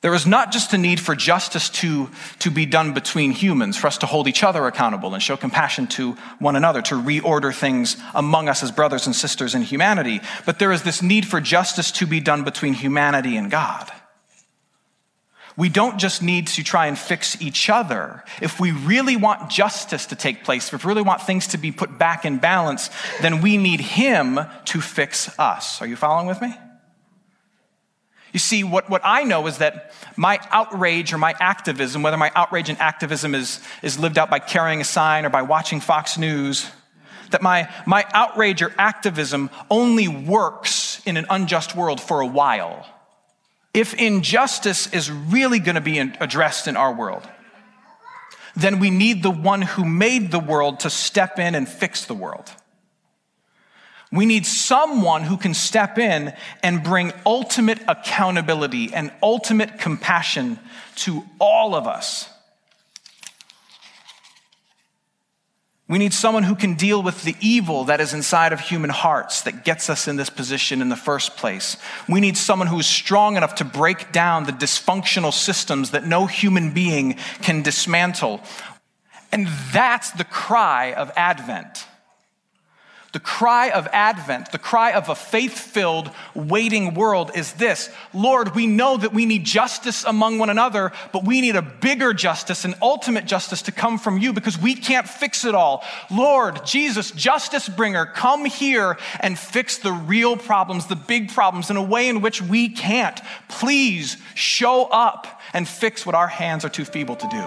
There 0.01 0.13
is 0.13 0.25
not 0.25 0.53
just 0.53 0.73
a 0.73 0.77
need 0.77 0.99
for 0.99 1.13
justice 1.13 1.69
to, 1.71 2.09
to 2.39 2.49
be 2.49 2.65
done 2.65 2.93
between 2.93 3.31
humans, 3.31 3.75
for 3.75 3.87
us 3.87 3.97
to 3.97 4.05
hold 4.05 4.29
each 4.29 4.43
other 4.43 4.65
accountable 4.65 5.13
and 5.13 5.21
show 5.21 5.35
compassion 5.35 5.87
to 5.87 6.13
one 6.39 6.55
another, 6.55 6.81
to 6.83 6.95
reorder 6.95 7.53
things 7.53 7.97
among 8.15 8.47
us 8.47 8.63
as 8.63 8.71
brothers 8.71 9.07
and 9.07 9.15
sisters 9.15 9.55
in 9.55 9.61
humanity, 9.61 10.21
but 10.45 10.57
there 10.57 10.71
is 10.71 10.83
this 10.83 11.01
need 11.01 11.27
for 11.27 11.41
justice 11.41 11.91
to 11.91 12.07
be 12.07 12.21
done 12.21 12.45
between 12.45 12.73
humanity 12.73 13.35
and 13.35 13.51
God. 13.51 13.91
We 15.57 15.67
don't 15.67 15.99
just 15.99 16.23
need 16.23 16.47
to 16.47 16.63
try 16.63 16.85
and 16.85 16.97
fix 16.97 17.41
each 17.41 17.69
other. 17.69 18.23
If 18.41 18.61
we 18.61 18.71
really 18.71 19.17
want 19.17 19.49
justice 19.49 20.05
to 20.05 20.15
take 20.15 20.45
place, 20.45 20.71
if 20.71 20.85
we 20.85 20.87
really 20.87 21.01
want 21.01 21.23
things 21.23 21.47
to 21.47 21.57
be 21.57 21.73
put 21.73 21.99
back 21.99 22.23
in 22.23 22.37
balance, 22.37 22.89
then 23.21 23.41
we 23.41 23.57
need 23.57 23.81
Him 23.81 24.39
to 24.65 24.79
fix 24.79 25.37
us. 25.37 25.81
Are 25.81 25.87
you 25.87 25.97
following 25.97 26.27
with 26.27 26.41
me? 26.41 26.55
You 28.31 28.39
see, 28.39 28.63
what, 28.63 28.89
what 28.89 29.01
I 29.03 29.23
know 29.23 29.47
is 29.47 29.57
that 29.57 29.91
my 30.15 30.39
outrage 30.51 31.13
or 31.13 31.17
my 31.17 31.35
activism, 31.39 32.03
whether 32.03 32.17
my 32.17 32.31
outrage 32.35 32.69
and 32.69 32.79
activism 32.79 33.33
is, 33.33 33.59
is 33.81 33.97
lived 33.97 34.17
out 34.17 34.29
by 34.29 34.39
carrying 34.39 34.81
a 34.81 34.83
sign 34.83 35.25
or 35.25 35.29
by 35.29 35.41
watching 35.41 35.79
Fox 35.79 36.17
News, 36.17 36.69
that 37.31 37.41
my, 37.41 37.71
my 37.85 38.05
outrage 38.13 38.61
or 38.61 38.71
activism 38.77 39.49
only 39.69 40.07
works 40.07 41.01
in 41.05 41.17
an 41.17 41.25
unjust 41.29 41.75
world 41.75 41.99
for 42.01 42.21
a 42.21 42.27
while. 42.27 42.85
If 43.73 43.93
injustice 43.93 44.91
is 44.93 45.11
really 45.11 45.59
going 45.59 45.75
to 45.75 45.81
be 45.81 45.99
addressed 45.99 46.67
in 46.67 46.75
our 46.75 46.93
world, 46.93 47.27
then 48.55 48.79
we 48.79 48.89
need 48.89 49.23
the 49.23 49.31
one 49.31 49.61
who 49.61 49.85
made 49.85 50.31
the 50.31 50.39
world 50.39 50.81
to 50.81 50.89
step 50.89 51.39
in 51.39 51.55
and 51.55 51.67
fix 51.67 52.05
the 52.05 52.15
world. 52.15 52.51
We 54.11 54.25
need 54.25 54.45
someone 54.45 55.23
who 55.23 55.37
can 55.37 55.53
step 55.53 55.97
in 55.99 56.33
and 56.63 56.83
bring 56.83 57.13
ultimate 57.25 57.79
accountability 57.87 58.91
and 58.93 59.11
ultimate 59.21 59.77
compassion 59.77 60.59
to 60.97 61.23
all 61.39 61.75
of 61.75 61.85
us. 61.85 62.27
We 65.87 65.97
need 65.97 66.13
someone 66.13 66.43
who 66.43 66.53
can 66.53 66.75
deal 66.75 67.01
with 67.01 67.23
the 67.23 67.35
evil 67.41 67.85
that 67.85 67.99
is 67.99 68.13
inside 68.13 68.53
of 68.53 68.59
human 68.59 68.91
hearts 68.91 69.41
that 69.41 69.65
gets 69.65 69.89
us 69.89 70.07
in 70.07 70.17
this 70.17 70.29
position 70.29 70.83
in 70.83 70.89
the 70.89 70.95
first 70.95 71.35
place. 71.35 71.77
We 72.07 72.19
need 72.19 72.37
someone 72.37 72.67
who 72.67 72.79
is 72.79 72.85
strong 72.85 73.37
enough 73.37 73.55
to 73.55 73.65
break 73.65 74.11
down 74.11 74.43
the 74.43 74.51
dysfunctional 74.51 75.33
systems 75.33 75.89
that 75.91 76.05
no 76.05 76.27
human 76.27 76.75
being 76.75 77.15
can 77.41 77.63
dismantle. 77.63 78.41
And 79.31 79.47
that's 79.73 80.11
the 80.11 80.25
cry 80.25 80.93
of 80.93 81.11
Advent. 81.15 81.85
The 83.11 83.19
cry 83.19 83.71
of 83.71 83.87
Advent, 83.87 84.51
the 84.51 84.59
cry 84.59 84.91
of 84.91 85.09
a 85.09 85.15
faith 85.15 85.57
filled, 85.57 86.11
waiting 86.35 86.93
world 86.93 87.31
is 87.33 87.53
this 87.53 87.89
Lord, 88.13 88.53
we 88.53 88.67
know 88.67 88.97
that 88.97 89.13
we 89.13 89.25
need 89.25 89.45
justice 89.45 90.03
among 90.03 90.37
one 90.37 90.51
another, 90.51 90.91
but 91.11 91.25
we 91.25 91.41
need 91.41 91.55
a 91.55 91.63
bigger 91.63 92.13
justice, 92.13 92.65
an 92.65 92.75
ultimate 92.83 93.25
justice 93.25 93.63
to 93.63 93.71
come 93.71 93.97
from 93.97 94.19
you 94.19 94.31
because 94.31 94.59
we 94.59 94.75
can't 94.75 95.09
fix 95.09 95.43
it 95.43 95.55
all. 95.55 95.83
Lord, 96.11 96.63
Jesus, 96.65 97.09
justice 97.09 97.67
bringer, 97.67 98.05
come 98.05 98.45
here 98.45 98.97
and 99.21 99.39
fix 99.39 99.79
the 99.79 99.91
real 99.91 100.37
problems, 100.37 100.85
the 100.85 100.95
big 100.95 101.31
problems 101.31 101.71
in 101.71 101.77
a 101.77 101.83
way 101.83 102.09
in 102.09 102.21
which 102.21 102.43
we 102.43 102.69
can't. 102.69 103.19
Please 103.47 104.17
show 104.35 104.85
up 104.85 105.41
and 105.53 105.67
fix 105.67 106.05
what 106.05 106.13
our 106.13 106.27
hands 106.27 106.63
are 106.63 106.69
too 106.69 106.85
feeble 106.85 107.15
to 107.15 107.27
do. 107.27 107.43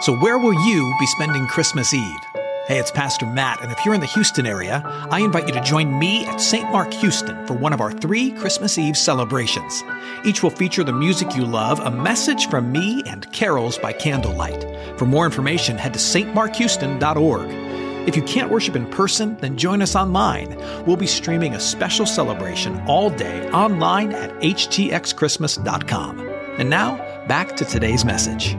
So, 0.00 0.16
where 0.16 0.38
will 0.38 0.54
you 0.66 0.92
be 0.98 1.06
spending 1.06 1.46
Christmas 1.46 1.94
Eve? 1.94 2.31
Hey, 2.72 2.78
it's 2.78 2.90
Pastor 2.90 3.26
Matt, 3.26 3.60
and 3.60 3.70
if 3.70 3.84
you're 3.84 3.92
in 3.92 4.00
the 4.00 4.06
Houston 4.06 4.46
area, 4.46 4.80
I 5.10 5.20
invite 5.20 5.46
you 5.46 5.52
to 5.52 5.60
join 5.60 5.98
me 5.98 6.24
at 6.24 6.40
St. 6.40 6.72
Mark 6.72 6.90
Houston 6.94 7.46
for 7.46 7.52
one 7.52 7.74
of 7.74 7.82
our 7.82 7.92
three 7.92 8.30
Christmas 8.30 8.78
Eve 8.78 8.96
celebrations. 8.96 9.84
Each 10.24 10.42
will 10.42 10.48
feature 10.48 10.82
the 10.82 10.90
music 10.90 11.36
you 11.36 11.44
love, 11.44 11.80
a 11.80 11.90
message 11.90 12.48
from 12.48 12.72
me, 12.72 13.02
and 13.06 13.30
carols 13.30 13.76
by 13.76 13.92
candlelight. 13.92 14.64
For 14.98 15.04
more 15.04 15.26
information, 15.26 15.76
head 15.76 15.92
to 15.92 15.98
stmarkhouston.org. 15.98 18.08
If 18.08 18.16
you 18.16 18.22
can't 18.22 18.50
worship 18.50 18.74
in 18.74 18.86
person, 18.86 19.36
then 19.36 19.58
join 19.58 19.82
us 19.82 19.94
online. 19.94 20.56
We'll 20.86 20.96
be 20.96 21.06
streaming 21.06 21.54
a 21.54 21.60
special 21.60 22.06
celebration 22.06 22.80
all 22.86 23.10
day 23.10 23.50
online 23.50 24.14
at 24.14 24.30
htxchristmas.com. 24.40 26.20
And 26.58 26.70
now, 26.70 26.96
back 27.26 27.54
to 27.56 27.66
today's 27.66 28.06
message. 28.06 28.56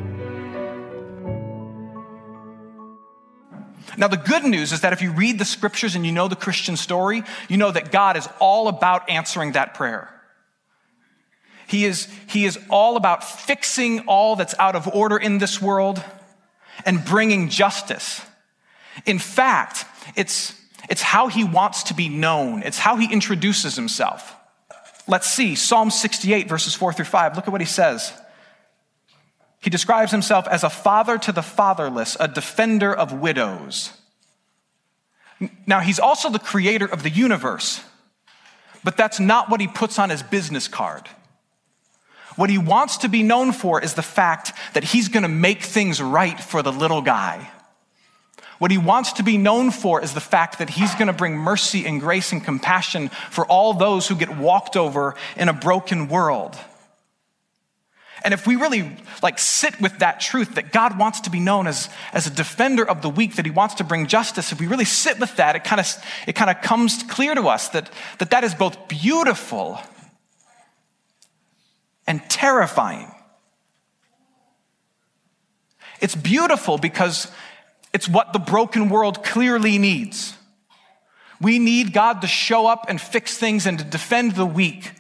Now, 3.98 4.08
the 4.08 4.18
good 4.18 4.44
news 4.44 4.72
is 4.72 4.82
that 4.82 4.94
if 4.94 5.02
you 5.02 5.12
read 5.12 5.40
the 5.40 5.46
scriptures 5.46 5.96
and 5.96 6.06
you 6.06 6.12
know 6.12 6.28
the 6.28 6.36
Christian 6.36 6.78
story, 6.78 7.24
you 7.48 7.58
know 7.58 7.72
that 7.72 7.92
God 7.92 8.18
is 8.18 8.28
all 8.40 8.68
about 8.68 9.10
answering 9.10 9.54
that 9.54 9.74
prayer. 9.74 10.10
He 11.68 11.86
is, 11.86 12.08
he 12.28 12.46
is 12.46 12.60
all 12.70 12.98
about 12.98 13.24
fixing 13.24 14.02
all 14.02 14.36
that's 14.36 14.56
out 14.60 14.76
of 14.76 14.88
order 14.94 15.18
in 15.18 15.38
this 15.38 15.62
world 15.62 16.04
and 16.86 17.04
bringing 17.04 17.50
justice. 17.50 18.22
In 19.06 19.20
fact, 19.20 19.86
it's, 20.16 20.60
it's 20.90 21.02
how 21.02 21.28
he 21.28 21.44
wants 21.44 21.84
to 21.84 21.94
be 21.94 22.10
known, 22.10 22.64
it's 22.64 22.80
how 22.80 22.98
he 22.98 23.12
introduces 23.12 23.76
himself. 23.76 24.36
Let's 25.08 25.30
see 25.30 25.56
Psalm 25.56 25.92
68, 25.92 26.48
verses 26.48 26.76
4 26.76 26.94
through 26.94 27.06
5. 27.06 27.36
Look 27.36 27.48
at 27.48 27.52
what 27.52 27.62
he 27.62 27.68
says. 27.68 28.14
He 29.64 29.70
describes 29.70 30.12
himself 30.12 30.46
as 30.50 30.66
a 30.66 30.70
father 30.70 31.18
to 31.20 31.32
the 31.32 31.42
fatherless, 31.42 32.18
a 32.20 32.28
defender 32.28 32.94
of 32.94 33.14
widows. 33.14 33.94
Now, 35.66 35.80
he's 35.80 36.00
also 36.00 36.30
the 36.30 36.38
creator 36.38 36.86
of 36.86 37.02
the 37.02 37.10
universe, 37.10 37.82
but 38.84 38.98
that's 38.98 39.22
not 39.22 39.50
what 39.50 39.62
he 39.62 39.70
puts 39.70 40.00
on 40.00 40.10
his 40.10 40.22
business 40.22 40.68
card. 40.68 41.08
What 42.36 42.50
he 42.50 42.58
wants 42.58 42.98
to 42.98 43.08
be 43.08 43.24
known 43.24 43.54
for 43.54 43.82
is 43.82 43.94
the 43.94 44.02
fact 44.02 44.52
that 44.74 44.84
he's 44.84 45.08
going 45.08 45.24
to 45.24 45.30
make 45.30 45.64
things 45.64 46.02
right 46.02 46.38
for 46.38 46.62
the 46.62 46.74
little 46.74 47.02
guy. 47.02 47.50
What 48.60 48.72
he 48.72 48.78
wants 48.78 49.14
to 49.14 49.24
be 49.24 49.38
known 49.38 49.72
for 49.72 50.02
is 50.02 50.14
the 50.14 50.20
fact 50.20 50.60
that 50.60 50.72
he's 50.72 50.94
going 50.96 51.08
to 51.08 51.14
bring 51.14 51.38
mercy 51.38 51.86
and 51.86 52.02
grace 52.02 52.34
and 52.34 52.44
compassion 52.44 53.10
for 53.30 53.46
all 53.46 53.74
those 53.74 54.10
who 54.10 54.16
get 54.16 54.36
walked 54.36 54.76
over 54.76 55.16
in 55.38 55.48
a 55.48 55.54
broken 55.54 56.10
world. 56.10 56.58
And 58.24 58.34
if 58.34 58.48
we 58.48 58.56
really 58.56 58.90
like 59.22 59.38
sit 59.38 59.82
with 59.82 60.00
that 60.00 60.22
truth 60.22 60.56
that 60.56 60.72
God 60.72 60.98
wants 60.98 61.22
to 61.22 61.30
be 61.30 61.40
known 61.40 61.68
as, 61.68 61.90
as 62.14 62.26
a 62.26 62.30
defender 62.30 62.88
of 62.88 63.02
the 63.02 63.10
weak, 63.10 63.36
that 63.36 63.46
he 63.46 63.52
wants 63.52 63.76
to 63.76 63.84
bring 63.84 64.08
justice, 64.08 64.52
if 64.52 64.62
we 64.62 64.68
really 64.68 64.86
sit 64.86 65.20
with 65.20 65.36
that, 65.36 65.58
it 65.58 65.64
kind 65.66 65.82
of 65.82 65.88
it 66.26 66.34
kind 66.34 66.50
of 66.50 66.62
comes 66.62 67.04
clear 67.04 67.36
to 67.36 67.48
us 67.50 67.70
that, 67.70 67.92
that 68.20 68.32
that 68.32 68.44
is 68.46 68.56
both 68.56 68.88
beautiful 68.88 69.80
and 72.08 72.22
terrifying. 72.30 73.12
It's 76.00 76.16
beautiful 76.16 76.78
because 76.78 77.30
it's 77.94 78.10
what 78.10 78.34
the 78.34 78.40
broken 78.40 78.90
world 78.90 79.24
clearly 79.24 79.78
needs. 79.78 80.36
We 81.40 81.60
need 81.60 81.94
God 81.94 82.22
to 82.22 82.28
show 82.28 82.68
up 82.68 82.86
and 82.88 83.00
fix 83.00 83.38
things 83.38 83.66
and 83.66 83.78
to 83.80 83.86
defend 83.86 84.36
the 84.36 84.46
weak. 84.46 84.92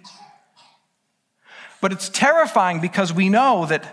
But 1.84 1.92
it's 1.92 2.08
terrifying 2.08 2.80
because 2.80 3.12
we 3.12 3.28
know 3.28 3.66
that, 3.66 3.84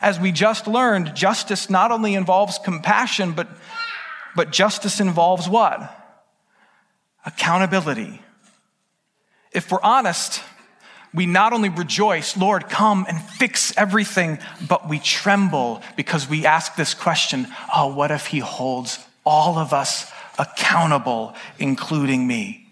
as 0.00 0.20
we 0.20 0.30
just 0.30 0.68
learned, 0.68 1.16
justice 1.16 1.68
not 1.68 1.90
only 1.90 2.14
involves 2.14 2.56
compassion, 2.56 3.32
but, 3.32 3.48
but 4.36 4.52
justice 4.52 5.00
involves 5.00 5.48
what? 5.48 5.92
Accountability. 7.26 8.22
If 9.50 9.72
we're 9.72 9.82
honest, 9.82 10.40
we 11.12 11.26
not 11.26 11.52
only 11.52 11.68
rejoice, 11.68 12.36
Lord, 12.36 12.68
come 12.68 13.06
and 13.08 13.20
fix 13.20 13.76
everything, 13.76 14.38
but 14.68 14.88
we 14.88 15.00
tremble 15.00 15.82
because 15.96 16.28
we 16.28 16.46
ask 16.46 16.76
this 16.76 16.94
question 16.94 17.48
oh, 17.74 17.92
what 17.92 18.12
if 18.12 18.26
He 18.26 18.38
holds 18.38 19.04
all 19.26 19.58
of 19.58 19.72
us 19.72 20.12
accountable, 20.38 21.34
including 21.58 22.24
me? 22.24 22.67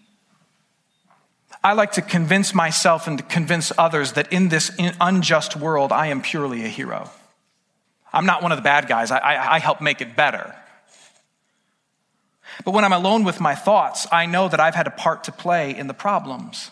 I 1.66 1.72
like 1.72 1.90
to 1.92 2.00
convince 2.00 2.54
myself 2.54 3.08
and 3.08 3.18
to 3.18 3.24
convince 3.24 3.72
others 3.76 4.12
that 4.12 4.32
in 4.32 4.50
this 4.50 4.70
unjust 5.00 5.56
world, 5.56 5.90
I 5.90 6.06
am 6.06 6.22
purely 6.22 6.64
a 6.64 6.68
hero. 6.68 7.10
I'm 8.12 8.24
not 8.24 8.40
one 8.40 8.52
of 8.52 8.58
the 8.58 8.62
bad 8.62 8.86
guys, 8.86 9.10
I, 9.10 9.18
I, 9.18 9.54
I 9.56 9.58
help 9.58 9.80
make 9.80 10.00
it 10.00 10.14
better. 10.14 10.54
But 12.64 12.70
when 12.70 12.84
I'm 12.84 12.92
alone 12.92 13.24
with 13.24 13.40
my 13.40 13.56
thoughts, 13.56 14.06
I 14.12 14.26
know 14.26 14.48
that 14.48 14.60
I've 14.60 14.76
had 14.76 14.86
a 14.86 14.92
part 14.92 15.24
to 15.24 15.32
play 15.32 15.76
in 15.76 15.88
the 15.88 15.92
problems. 15.92 16.70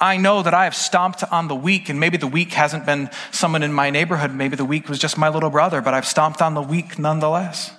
I 0.00 0.18
know 0.18 0.44
that 0.44 0.54
I 0.54 0.62
have 0.62 0.76
stomped 0.76 1.24
on 1.24 1.48
the 1.48 1.56
weak, 1.56 1.88
and 1.88 1.98
maybe 1.98 2.18
the 2.18 2.28
weak 2.28 2.52
hasn't 2.52 2.86
been 2.86 3.10
someone 3.32 3.64
in 3.64 3.72
my 3.72 3.90
neighborhood. 3.90 4.32
Maybe 4.32 4.54
the 4.54 4.64
weak 4.64 4.88
was 4.88 5.00
just 5.00 5.18
my 5.18 5.30
little 5.30 5.50
brother, 5.50 5.80
but 5.82 5.94
I've 5.94 6.06
stomped 6.06 6.40
on 6.40 6.54
the 6.54 6.62
weak 6.62 6.96
nonetheless. 6.96 7.75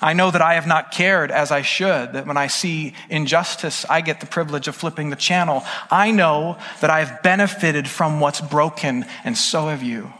I 0.00 0.12
know 0.12 0.30
that 0.30 0.42
I 0.42 0.54
have 0.54 0.66
not 0.66 0.92
cared 0.92 1.30
as 1.30 1.50
I 1.50 1.62
should, 1.62 2.12
that 2.12 2.26
when 2.26 2.36
I 2.36 2.48
see 2.48 2.94
injustice, 3.08 3.84
I 3.88 4.00
get 4.00 4.20
the 4.20 4.26
privilege 4.26 4.68
of 4.68 4.76
flipping 4.76 5.10
the 5.10 5.16
channel. 5.16 5.64
I 5.90 6.10
know 6.10 6.58
that 6.80 6.90
I 6.90 7.04
have 7.04 7.22
benefited 7.22 7.88
from 7.88 8.20
what's 8.20 8.40
broken, 8.40 9.06
and 9.24 9.36
so 9.36 9.68
have 9.68 9.82
you. 9.82 10.12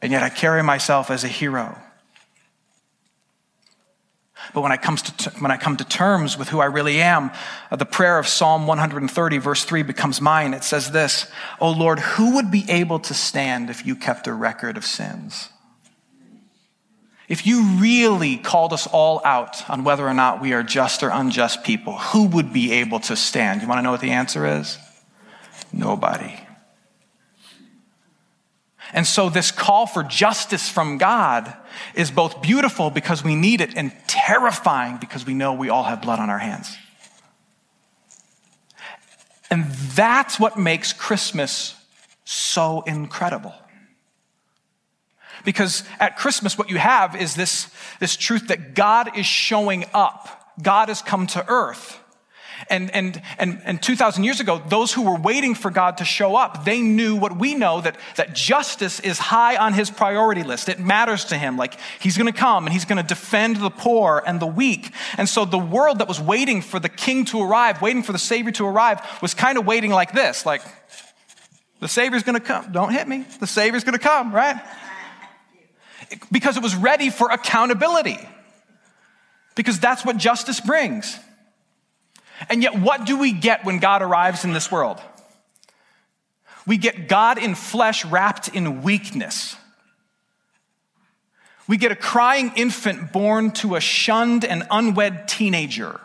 And 0.00 0.12
yet 0.12 0.22
I 0.22 0.28
carry 0.28 0.62
myself 0.62 1.10
as 1.10 1.24
a 1.24 1.28
hero. 1.28 1.76
But 4.54 4.60
when 4.60 4.72
I, 4.72 4.76
comes 4.76 5.02
to, 5.02 5.30
when 5.40 5.50
I 5.50 5.56
come 5.56 5.76
to 5.78 5.84
terms 5.84 6.38
with 6.38 6.48
who 6.48 6.60
I 6.60 6.66
really 6.66 7.00
am, 7.00 7.30
uh, 7.70 7.76
the 7.76 7.84
prayer 7.84 8.18
of 8.18 8.28
Psalm 8.28 8.66
130, 8.66 9.38
verse 9.38 9.64
3, 9.64 9.82
becomes 9.82 10.20
mine. 10.20 10.54
It 10.54 10.64
says 10.64 10.92
this 10.92 11.30
O 11.60 11.70
Lord, 11.70 11.98
who 11.98 12.36
would 12.36 12.50
be 12.50 12.64
able 12.68 13.00
to 13.00 13.14
stand 13.14 13.70
if 13.70 13.84
you 13.84 13.96
kept 13.96 14.26
a 14.26 14.32
record 14.32 14.76
of 14.76 14.84
sins? 14.84 15.48
If 17.28 17.46
you 17.46 17.62
really 17.80 18.36
called 18.36 18.72
us 18.72 18.86
all 18.86 19.20
out 19.24 19.68
on 19.68 19.82
whether 19.82 20.06
or 20.06 20.14
not 20.14 20.40
we 20.40 20.52
are 20.52 20.62
just 20.62 21.02
or 21.02 21.08
unjust 21.08 21.64
people, 21.64 21.98
who 21.98 22.26
would 22.28 22.52
be 22.52 22.72
able 22.72 23.00
to 23.00 23.16
stand? 23.16 23.62
You 23.62 23.68
want 23.68 23.78
to 23.78 23.82
know 23.82 23.90
what 23.90 24.00
the 24.00 24.12
answer 24.12 24.46
is? 24.46 24.78
Nobody. 25.72 26.38
And 28.92 29.04
so, 29.04 29.28
this 29.28 29.50
call 29.50 29.86
for 29.86 30.04
justice 30.04 30.68
from 30.68 30.96
God 30.98 31.52
is 31.96 32.12
both 32.12 32.40
beautiful 32.40 32.90
because 32.90 33.24
we 33.24 33.34
need 33.34 33.60
it 33.60 33.76
and 33.76 33.92
terrifying 34.06 34.98
because 34.98 35.26
we 35.26 35.34
know 35.34 35.54
we 35.54 35.68
all 35.68 35.82
have 35.82 36.00
blood 36.00 36.20
on 36.20 36.30
our 36.30 36.38
hands. 36.38 36.76
And 39.50 39.66
that's 39.66 40.38
what 40.38 40.56
makes 40.56 40.92
Christmas 40.92 41.74
so 42.24 42.82
incredible. 42.82 43.54
Because 45.46 45.84
at 46.00 46.16
Christmas, 46.18 46.58
what 46.58 46.68
you 46.68 46.76
have 46.76 47.14
is 47.14 47.36
this, 47.36 47.70
this 48.00 48.16
truth 48.16 48.48
that 48.48 48.74
God 48.74 49.16
is 49.16 49.24
showing 49.24 49.84
up. 49.94 50.52
God 50.60 50.88
has 50.88 51.00
come 51.00 51.28
to 51.28 51.44
earth. 51.48 52.00
And, 52.68 52.90
and, 52.90 53.22
and, 53.38 53.60
and 53.64 53.82
2,000 53.82 54.24
years 54.24 54.40
ago, 54.40 54.60
those 54.68 54.92
who 54.92 55.02
were 55.02 55.16
waiting 55.16 55.54
for 55.54 55.70
God 55.70 55.98
to 55.98 56.04
show 56.04 56.34
up, 56.34 56.64
they 56.64 56.80
knew 56.80 57.14
what 57.14 57.36
we 57.36 57.54
know 57.54 57.80
that, 57.80 57.96
that 58.16 58.34
justice 58.34 58.98
is 58.98 59.18
high 59.18 59.56
on 59.56 59.72
his 59.72 59.88
priority 59.88 60.42
list. 60.42 60.68
It 60.68 60.80
matters 60.80 61.26
to 61.26 61.38
him. 61.38 61.56
Like 61.56 61.78
he's 62.00 62.18
going 62.18 62.32
to 62.32 62.36
come 62.36 62.66
and 62.66 62.72
he's 62.72 62.84
going 62.84 63.00
to 63.00 63.06
defend 63.06 63.56
the 63.56 63.70
poor 63.70 64.20
and 64.26 64.40
the 64.40 64.46
weak. 64.46 64.90
And 65.16 65.28
so 65.28 65.44
the 65.44 65.58
world 65.58 66.00
that 66.00 66.08
was 66.08 66.20
waiting 66.20 66.60
for 66.60 66.80
the 66.80 66.88
king 66.88 67.24
to 67.26 67.40
arrive, 67.40 67.80
waiting 67.80 68.02
for 68.02 68.12
the 68.12 68.18
Savior 68.18 68.50
to 68.52 68.66
arrive, 68.66 69.00
was 69.22 69.32
kind 69.32 69.58
of 69.58 69.66
waiting 69.66 69.92
like 69.92 70.12
this 70.12 70.44
like, 70.44 70.62
the 71.78 71.88
Savior's 71.88 72.22
going 72.22 72.40
to 72.40 72.44
come. 72.44 72.72
Don't 72.72 72.90
hit 72.90 73.06
me. 73.06 73.26
The 73.38 73.46
Savior's 73.46 73.84
going 73.84 73.98
to 73.98 74.02
come, 74.02 74.34
right? 74.34 74.56
Because 76.30 76.56
it 76.56 76.62
was 76.62 76.74
ready 76.74 77.10
for 77.10 77.30
accountability. 77.30 78.18
Because 79.54 79.80
that's 79.80 80.04
what 80.04 80.16
justice 80.16 80.60
brings. 80.60 81.18
And 82.48 82.62
yet, 82.62 82.78
what 82.78 83.06
do 83.06 83.18
we 83.18 83.32
get 83.32 83.64
when 83.64 83.78
God 83.78 84.02
arrives 84.02 84.44
in 84.44 84.52
this 84.52 84.70
world? 84.70 85.00
We 86.66 86.76
get 86.76 87.08
God 87.08 87.38
in 87.38 87.54
flesh 87.54 88.04
wrapped 88.04 88.48
in 88.48 88.82
weakness. 88.82 89.56
We 91.68 91.76
get 91.76 91.92
a 91.92 91.96
crying 91.96 92.52
infant 92.56 93.12
born 93.12 93.50
to 93.52 93.74
a 93.74 93.80
shunned 93.80 94.44
and 94.44 94.66
unwed 94.70 95.28
teenager. 95.28 96.00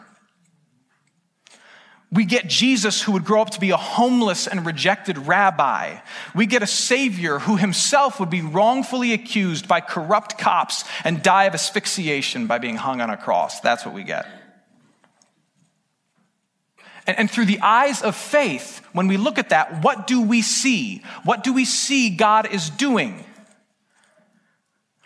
We 2.13 2.25
get 2.25 2.47
Jesus 2.47 3.01
who 3.01 3.13
would 3.13 3.23
grow 3.23 3.41
up 3.41 3.51
to 3.51 3.59
be 3.59 3.69
a 3.69 3.77
homeless 3.77 4.45
and 4.45 4.65
rejected 4.65 5.17
rabbi. 5.17 5.99
We 6.35 6.45
get 6.45 6.61
a 6.61 6.67
savior 6.67 7.39
who 7.39 7.55
himself 7.55 8.19
would 8.19 8.29
be 8.29 8.41
wrongfully 8.41 9.13
accused 9.13 9.67
by 9.67 9.79
corrupt 9.79 10.37
cops 10.37 10.83
and 11.05 11.23
die 11.23 11.45
of 11.45 11.53
asphyxiation 11.53 12.47
by 12.47 12.57
being 12.57 12.75
hung 12.75 12.99
on 12.99 13.09
a 13.09 13.15
cross. 13.15 13.61
That's 13.61 13.85
what 13.85 13.95
we 13.95 14.03
get. 14.03 14.25
And, 17.07 17.17
and, 17.17 17.31
through 17.31 17.45
the 17.45 17.59
eyes 17.61 18.03
of 18.03 18.15
faith, 18.15 18.85
when 18.93 19.07
we 19.07 19.17
look 19.17 19.39
at 19.39 19.49
that, 19.49 19.83
what 19.83 20.05
do 20.05 20.21
we 20.21 20.43
see? 20.43 21.01
What 21.23 21.43
do 21.43 21.51
we 21.51 21.65
see 21.65 22.11
God 22.11 22.53
is 22.53 22.69
doing? 22.69 23.25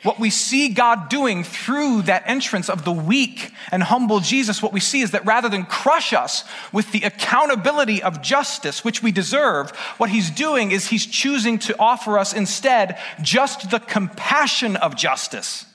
What 0.06 0.20
we 0.20 0.30
see 0.30 0.70
God 0.70 1.10
doing 1.10 1.44
through 1.44 2.04
that 2.04 2.26
entrance 2.28 2.70
of 2.70 2.86
the 2.86 2.92
weak 2.92 3.52
and 3.72 3.82
humble 3.82 4.20
Jesus, 4.20 4.62
what 4.62 4.72
we 4.72 4.80
see 4.80 5.02
is 5.02 5.10
that 5.12 5.26
rather 5.26 5.50
than 5.50 5.66
crush 5.66 6.14
us 6.14 6.44
with 6.72 6.92
the 6.92 7.02
accountability 7.02 8.04
of 8.04 8.22
justice, 8.22 8.86
which 8.86 9.02
we 9.02 9.12
deserve, 9.12 9.72
what 9.98 10.12
he's 10.12 10.30
doing 10.30 10.70
is 10.70 10.86
he's 10.86 11.08
choosing 11.08 11.58
to 11.58 11.76
offer 11.80 12.20
us 12.20 12.34
instead 12.34 13.00
just 13.24 13.72
the 13.72 13.80
compassion 13.80 14.76
of 14.76 14.96
justice, 14.96 15.66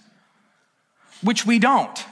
which 1.25 1.45
we 1.45 1.59
don't. 1.59 2.05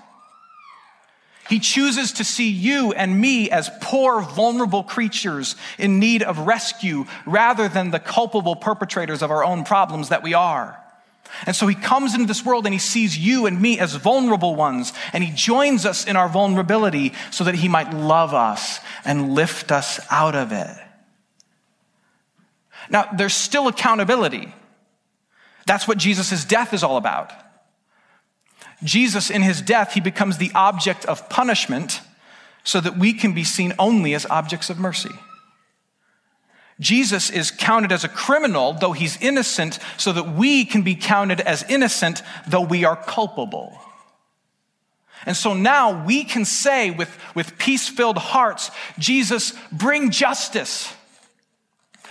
He 1.49 1.61
chooses 1.61 2.11
to 2.15 2.25
see 2.25 2.51
you 2.51 2.91
and 2.95 3.21
me 3.21 3.49
as 3.49 3.71
poor, 3.81 4.23
vulnerable 4.23 4.83
creatures 4.83 5.55
in 5.79 6.01
need 6.01 6.25
of 6.25 6.41
rescue 6.41 7.05
rather 7.27 7.69
than 7.69 7.93
the 7.93 8.01
culpable 8.01 8.57
perpetrators 8.57 9.23
of 9.23 9.31
our 9.31 9.45
own 9.45 9.63
problems 9.63 10.09
that 10.09 10.25
we 10.25 10.35
are. 10.35 10.83
And 11.47 11.55
so 11.55 11.67
he 11.67 11.75
comes 11.75 12.15
into 12.15 12.27
this 12.27 12.45
world 12.45 12.67
and 12.67 12.73
he 12.73 12.79
sees 12.79 13.17
you 13.17 13.47
and 13.47 13.61
me 13.61 13.79
as 13.79 13.95
vulnerable 13.95 14.55
ones, 14.57 14.93
and 15.13 15.23
he 15.23 15.33
joins 15.33 15.87
us 15.87 16.07
in 16.07 16.17
our 16.17 16.29
vulnerability 16.29 17.13
so 17.31 17.45
that 17.45 17.55
he 17.55 17.69
might 17.69 17.93
love 17.93 18.35
us 18.35 18.81
and 19.05 19.35
lift 19.35 19.71
us 19.71 20.01
out 20.11 20.35
of 20.35 20.53
it. 20.53 20.77
Now, 22.91 23.09
there's 23.17 23.35
still 23.35 23.69
accountability. 23.69 24.53
That's 25.67 25.87
what 25.87 25.99
Jesus' 25.99 26.45
death 26.45 26.73
is 26.73 26.83
all 26.83 26.97
about. 26.97 27.33
Jesus, 28.83 29.31
in 29.31 29.43
his 29.43 29.61
death, 29.61 29.93
he 29.93 30.01
becomes 30.01 30.39
the 30.39 30.51
object 30.55 31.05
of 31.05 31.29
punishment 31.29 32.01
so 32.65 32.81
that 32.81 32.97
we 32.97 33.13
can 33.13 33.33
be 33.33 33.45
seen 33.45 33.73
only 33.79 34.15
as 34.15 34.25
objects 34.27 34.71
of 34.71 34.79
mercy. 34.79 35.11
Jesus 36.81 37.31
is 37.31 37.51
counted 37.51 37.91
as 37.91 38.05
a 38.05 38.09
criminal, 38.09 38.73
though 38.73 38.93
he's 38.93 39.21
innocent, 39.21 39.79
so 39.97 40.13
that 40.13 40.35
we 40.35 40.65
can 40.65 40.83
be 40.83 40.95
counted 40.95 41.41
as 41.41 41.65
innocent, 41.69 42.23
though 42.47 42.63
we 42.63 42.85
are 42.85 42.97
culpable. 42.97 43.77
And 45.27 45.37
so 45.37 45.55
now 45.55 46.05
we 46.05 46.25
can 46.25 46.45
say 46.45 46.91
with, 46.91 47.11
with 47.35 47.59
peace 47.59 47.89
filled 47.89 48.19
hearts, 48.19 48.71
Jesus, 48.99 49.53
bring 49.73 50.11
justice. 50.11 50.93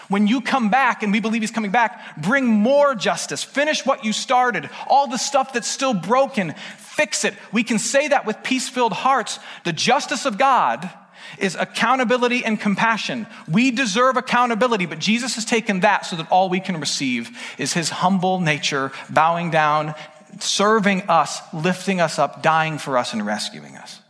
When 0.10 0.28
you 0.28 0.42
come 0.42 0.70
back, 0.70 1.04
and 1.04 1.12
we 1.12 1.20
believe 1.20 1.42
he's 1.42 1.52
coming 1.52 1.72
back, 1.72 2.22
bring 2.22 2.46
more 2.46 2.96
justice. 2.96 3.44
Finish 3.44 3.86
what 3.86 4.06
you 4.06 4.14
started. 4.14 4.70
All 4.90 5.08
the 5.08 5.18
stuff 5.18 5.54
that's 5.54 5.68
still 5.68 5.94
broken, 5.94 6.54
fix 6.78 7.26
it. 7.26 7.34
We 7.52 7.64
can 7.64 7.80
say 7.80 8.10
that 8.10 8.26
with 8.26 8.44
peace 8.44 8.70
filled 8.70 8.94
hearts. 8.94 9.40
The 9.66 9.74
justice 9.74 10.26
of 10.26 10.38
God 10.38 10.90
is 11.38 11.56
accountability 11.56 12.44
and 12.44 12.60
compassion. 12.60 13.28
We 13.50 13.72
deserve 13.72 14.18
accountability, 14.18 14.86
but 14.86 15.00
Jesus 15.00 15.36
has 15.36 15.46
taken 15.46 15.82
that 15.82 16.06
so 16.06 16.16
that 16.16 16.32
all 16.32 16.50
we 16.50 16.60
can 16.60 16.80
receive 16.80 17.30
is 17.58 17.74
his 17.74 17.90
humble 17.90 18.40
nature, 18.40 18.92
bowing 19.10 19.52
down, 19.52 19.96
serving 20.40 21.04
us, 21.04 21.42
lifting 21.54 22.02
us 22.02 22.20
up, 22.20 22.42
dying 22.44 22.78
for 22.78 22.98
us, 22.98 23.14
and 23.14 23.26
rescuing 23.26 23.76
us. 23.76 24.02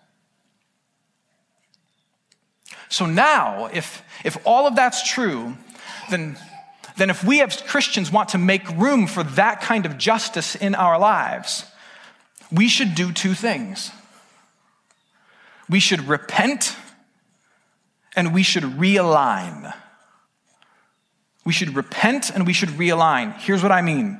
So 2.89 3.05
now, 3.05 3.69
if, 3.73 4.01
if 4.23 4.37
all 4.45 4.65
of 4.67 4.75
that's 4.75 5.09
true, 5.09 5.57
then, 6.09 6.37
then 6.97 7.09
if 7.09 7.23
we 7.23 7.41
as 7.41 7.61
Christians 7.61 8.11
want 8.11 8.29
to 8.29 8.37
make 8.37 8.67
room 8.69 9.07
for 9.07 9.23
that 9.23 9.61
kind 9.61 9.85
of 9.85 9.97
justice 9.97 10.55
in 10.55 10.73
our 10.73 10.97
lives, 10.97 11.65
we 12.51 12.69
should 12.69 12.95
do 12.95 13.11
two 13.11 13.33
things. 13.33 13.91
We 15.69 15.79
should 15.79 16.07
repent 16.07 16.75
and 18.17 18.33
we 18.33 18.43
should 18.43 18.63
realign. 18.63 19.73
We 21.45 21.53
should 21.53 21.75
repent 21.75 22.31
and 22.31 22.45
we 22.45 22.51
should 22.51 22.69
realign. 22.69 23.37
Here's 23.39 23.63
what 23.63 23.71
I 23.71 23.81
mean. 23.81 24.19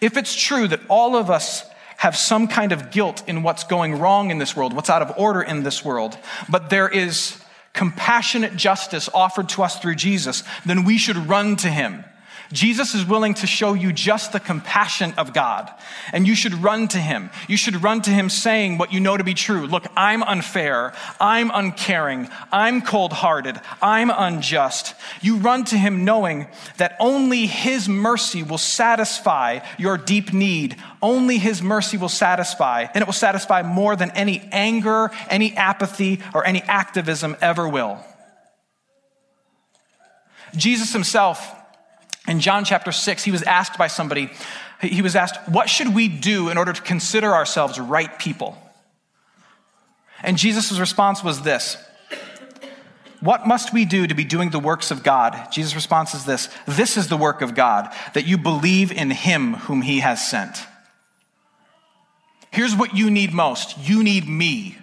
If 0.00 0.16
it's 0.16 0.34
true 0.34 0.66
that 0.66 0.80
all 0.88 1.14
of 1.14 1.30
us 1.30 1.64
have 1.98 2.16
some 2.16 2.48
kind 2.48 2.72
of 2.72 2.90
guilt 2.90 3.22
in 3.28 3.42
what's 3.42 3.64
going 3.64 4.00
wrong 4.00 4.30
in 4.30 4.38
this 4.38 4.56
world, 4.56 4.72
what's 4.72 4.90
out 4.90 5.02
of 5.02 5.12
order 5.16 5.42
in 5.42 5.62
this 5.62 5.84
world, 5.84 6.18
but 6.48 6.68
there 6.70 6.88
is 6.88 7.40
compassionate 7.74 8.56
justice 8.56 9.08
offered 9.14 9.50
to 9.50 9.62
us 9.62 9.78
through 9.78 9.94
Jesus, 9.94 10.42
then 10.64 10.84
we 10.84 10.98
should 10.98 11.16
run 11.16 11.56
to 11.56 11.68
him. 11.68 12.04
Jesus 12.52 12.94
is 12.94 13.04
willing 13.04 13.34
to 13.34 13.46
show 13.46 13.74
you 13.74 13.92
just 13.92 14.32
the 14.32 14.40
compassion 14.40 15.12
of 15.18 15.32
God, 15.32 15.70
and 16.12 16.26
you 16.26 16.34
should 16.34 16.54
run 16.54 16.86
to 16.88 16.98
him. 16.98 17.30
You 17.48 17.56
should 17.56 17.82
run 17.82 18.02
to 18.02 18.10
him 18.10 18.28
saying 18.28 18.78
what 18.78 18.92
you 18.92 19.00
know 19.00 19.16
to 19.16 19.24
be 19.24 19.34
true. 19.34 19.66
Look, 19.66 19.86
I'm 19.96 20.22
unfair. 20.22 20.94
I'm 21.20 21.50
uncaring. 21.52 22.28
I'm 22.52 22.82
cold 22.82 23.12
hearted. 23.12 23.60
I'm 23.82 24.10
unjust. 24.10 24.94
You 25.22 25.38
run 25.38 25.64
to 25.66 25.76
him 25.76 26.04
knowing 26.04 26.46
that 26.76 26.96
only 27.00 27.46
his 27.46 27.88
mercy 27.88 28.42
will 28.42 28.58
satisfy 28.58 29.60
your 29.78 29.98
deep 29.98 30.32
need. 30.32 30.76
Only 31.02 31.38
his 31.38 31.62
mercy 31.62 31.96
will 31.96 32.08
satisfy, 32.08 32.86
and 32.94 33.02
it 33.02 33.06
will 33.06 33.12
satisfy 33.12 33.62
more 33.62 33.96
than 33.96 34.10
any 34.12 34.48
anger, 34.52 35.10
any 35.28 35.56
apathy, 35.56 36.20
or 36.32 36.46
any 36.46 36.62
activism 36.62 37.36
ever 37.40 37.68
will. 37.68 37.98
Jesus 40.56 40.92
himself 40.92 41.55
in 42.26 42.40
John 42.40 42.64
chapter 42.64 42.92
6, 42.92 43.24
he 43.24 43.30
was 43.30 43.42
asked 43.42 43.78
by 43.78 43.86
somebody, 43.86 44.30
he 44.80 45.02
was 45.02 45.16
asked, 45.16 45.48
What 45.48 45.68
should 45.68 45.94
we 45.94 46.08
do 46.08 46.48
in 46.48 46.58
order 46.58 46.72
to 46.72 46.82
consider 46.82 47.32
ourselves 47.32 47.78
right 47.78 48.18
people? 48.18 48.58
And 50.22 50.36
Jesus' 50.36 50.78
response 50.78 51.22
was 51.22 51.42
this 51.42 51.76
What 53.20 53.46
must 53.46 53.72
we 53.72 53.84
do 53.84 54.06
to 54.06 54.14
be 54.14 54.24
doing 54.24 54.50
the 54.50 54.58
works 54.58 54.90
of 54.90 55.02
God? 55.02 55.52
Jesus' 55.52 55.74
response 55.74 56.14
is 56.14 56.24
this 56.24 56.48
This 56.66 56.96
is 56.96 57.08
the 57.08 57.16
work 57.16 57.42
of 57.42 57.54
God, 57.54 57.94
that 58.14 58.26
you 58.26 58.38
believe 58.38 58.90
in 58.90 59.10
him 59.10 59.54
whom 59.54 59.82
he 59.82 60.00
has 60.00 60.28
sent. 60.28 60.58
Here's 62.50 62.74
what 62.74 62.96
you 62.96 63.10
need 63.10 63.32
most 63.32 63.78
you 63.78 64.02
need 64.02 64.28
me. 64.28 64.78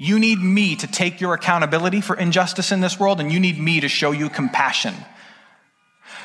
You 0.00 0.20
need 0.20 0.38
me 0.38 0.76
to 0.76 0.86
take 0.86 1.20
your 1.20 1.34
accountability 1.34 2.00
for 2.00 2.16
injustice 2.16 2.70
in 2.70 2.80
this 2.80 3.00
world, 3.00 3.20
and 3.20 3.32
you 3.32 3.40
need 3.40 3.58
me 3.58 3.80
to 3.80 3.88
show 3.88 4.12
you 4.12 4.30
compassion. 4.30 4.94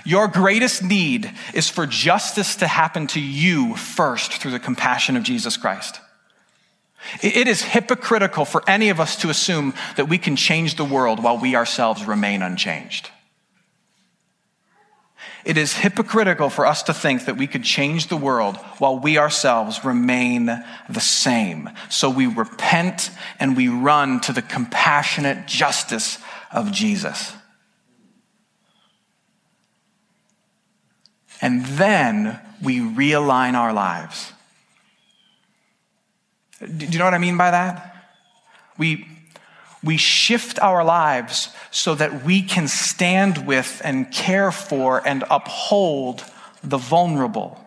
Your 0.05 0.27
greatest 0.27 0.83
need 0.83 1.31
is 1.53 1.69
for 1.69 1.85
justice 1.85 2.57
to 2.57 2.67
happen 2.67 3.07
to 3.07 3.21
you 3.21 3.75
first 3.75 4.33
through 4.33 4.51
the 4.51 4.59
compassion 4.59 5.15
of 5.15 5.23
Jesus 5.23 5.55
Christ. 5.57 5.99
It 7.21 7.47
is 7.47 7.61
hypocritical 7.61 8.45
for 8.45 8.63
any 8.67 8.89
of 8.89 8.99
us 8.99 9.17
to 9.17 9.29
assume 9.29 9.73
that 9.97 10.07
we 10.07 10.17
can 10.17 10.35
change 10.35 10.75
the 10.75 10.85
world 10.85 11.21
while 11.21 11.37
we 11.37 11.55
ourselves 11.55 12.05
remain 12.05 12.41
unchanged. 12.41 13.09
It 15.45 15.57
is 15.57 15.73
hypocritical 15.73 16.49
for 16.49 16.65
us 16.65 16.83
to 16.83 16.93
think 16.93 17.25
that 17.25 17.35
we 17.35 17.47
could 17.47 17.63
change 17.63 18.07
the 18.07 18.15
world 18.15 18.55
while 18.77 18.97
we 18.97 19.17
ourselves 19.17 19.83
remain 19.83 20.45
the 20.45 21.01
same. 21.01 21.69
So 21.89 22.09
we 22.09 22.27
repent 22.27 23.11
and 23.39 23.57
we 23.57 23.67
run 23.67 24.21
to 24.21 24.31
the 24.31 24.41
compassionate 24.41 25.45
justice 25.45 26.17
of 26.51 26.71
Jesus. 26.71 27.33
And 31.43 31.65
then 31.65 32.39
we 32.63 32.79
realign 32.79 33.55
our 33.55 33.73
lives. 33.73 34.31
Do 36.61 36.85
you 36.85 36.97
know 36.97 37.03
what 37.03 37.13
I 37.13 37.17
mean 37.17 37.35
by 37.35 37.51
that? 37.51 38.07
We, 38.77 39.05
we 39.83 39.97
shift 39.97 40.57
our 40.59 40.85
lives 40.85 41.49
so 41.69 41.95
that 41.95 42.23
we 42.23 42.43
can 42.43 42.69
stand 42.69 43.45
with 43.45 43.81
and 43.83 44.09
care 44.09 44.53
for 44.53 45.05
and 45.05 45.25
uphold 45.29 46.23
the 46.63 46.77
vulnerable. 46.77 47.59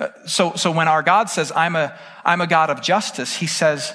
Uh, 0.00 0.08
so, 0.26 0.54
so 0.56 0.72
when 0.72 0.88
our 0.88 1.04
God 1.04 1.30
says, 1.30 1.52
I'm 1.54 1.76
a, 1.76 1.96
I'm 2.24 2.40
a 2.40 2.48
God 2.48 2.70
of 2.70 2.82
justice, 2.82 3.36
he 3.36 3.46
says, 3.46 3.92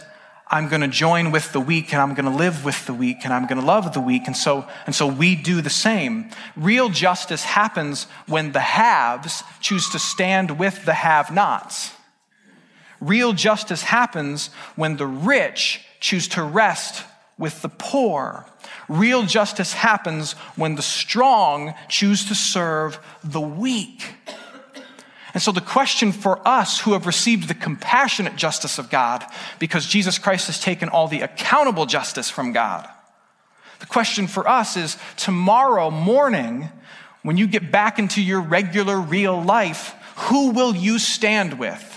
I'm 0.48 0.68
going 0.68 0.82
to 0.82 0.88
join 0.88 1.32
with 1.32 1.52
the 1.52 1.60
weak 1.60 1.94
and 1.94 2.02
I'm 2.02 2.14
going 2.14 2.32
to 2.32 2.38
live 2.38 2.66
with 2.66 2.86
the 2.86 2.94
weak 2.94 3.20
and 3.24 3.34
I'm 3.34 3.48
going 3.48 3.60
to 3.60 3.66
love 3.66 3.94
the 3.94 4.02
weak. 4.02 4.24
And 4.28 4.36
so, 4.36 4.68
and 4.86 4.94
so 4.94 5.08
we 5.08 5.36
do 5.36 5.62
the 5.62 5.70
same. 5.70 6.30
Real 6.56 6.90
justice 6.90 7.44
happens 7.44 8.06
when 8.28 8.52
the 8.52 8.60
haves 8.60 9.44
choose 9.62 9.90
to 9.90 10.00
stand 10.00 10.60
with 10.60 10.86
the 10.86 10.94
have 10.94 11.32
nots. 11.32 11.92
Real 13.00 13.34
justice 13.34 13.84
happens 13.84 14.48
when 14.76 14.98
the 14.98 15.08
rich 15.08 15.82
choose 16.00 16.28
to 16.30 16.44
rest 16.44 17.04
with 17.38 17.62
the 17.62 17.70
poor. 17.70 18.46
Real 18.88 19.24
justice 19.24 19.74
happens 19.74 20.34
when 20.56 20.76
the 20.76 20.82
strong 20.82 21.74
choose 21.90 22.26
to 22.26 22.36
serve 22.36 23.00
the 23.24 23.42
weak. 23.42 24.04
And 25.34 25.42
so, 25.42 25.52
the 25.52 25.62
question 25.62 26.12
for 26.12 26.48
us 26.48 26.82
who 26.82 26.94
have 26.94 27.08
received 27.08 27.48
the 27.48 27.56
compassionate 27.56 28.36
justice 28.36 28.78
of 28.78 28.92
God, 28.92 29.26
because 29.58 29.86
Jesus 29.86 30.20
Christ 30.20 30.48
has 30.48 30.60
taken 30.60 30.90
all 30.90 31.08
the 31.08 31.22
accountable 31.22 31.88
justice 31.88 32.30
from 32.30 32.52
God, 32.52 32.88
the 33.80 33.88
question 33.88 34.28
for 34.28 34.48
us 34.48 34.78
is 34.78 34.98
tomorrow 35.18 35.90
morning, 35.90 36.70
when 37.24 37.38
you 37.38 37.48
get 37.48 37.72
back 37.72 38.00
into 38.00 38.22
your 38.22 38.42
regular, 38.42 39.00
real 39.00 39.42
life, 39.42 39.96
who 40.16 40.52
will 40.52 40.76
you 40.76 41.00
stand 41.00 41.58
with? 41.58 41.93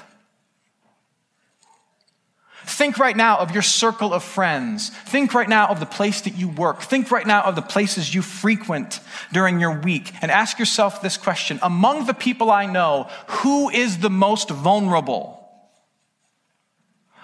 Think 2.66 2.98
right 2.98 3.16
now 3.16 3.38
of 3.38 3.52
your 3.52 3.62
circle 3.62 4.12
of 4.12 4.24
friends. 4.24 4.90
Think 4.90 5.34
right 5.34 5.48
now 5.48 5.68
of 5.68 5.78
the 5.78 5.86
place 5.86 6.22
that 6.22 6.36
you 6.36 6.48
work. 6.48 6.82
Think 6.82 7.12
right 7.12 7.26
now 7.26 7.44
of 7.44 7.54
the 7.54 7.62
places 7.62 8.12
you 8.12 8.22
frequent 8.22 8.98
during 9.32 9.60
your 9.60 9.78
week. 9.78 10.12
And 10.20 10.32
ask 10.32 10.58
yourself 10.58 11.00
this 11.00 11.16
question 11.16 11.60
Among 11.62 12.06
the 12.06 12.14
people 12.14 12.50
I 12.50 12.66
know, 12.66 13.08
who 13.28 13.70
is 13.70 13.98
the 13.98 14.10
most 14.10 14.50
vulnerable? 14.50 15.34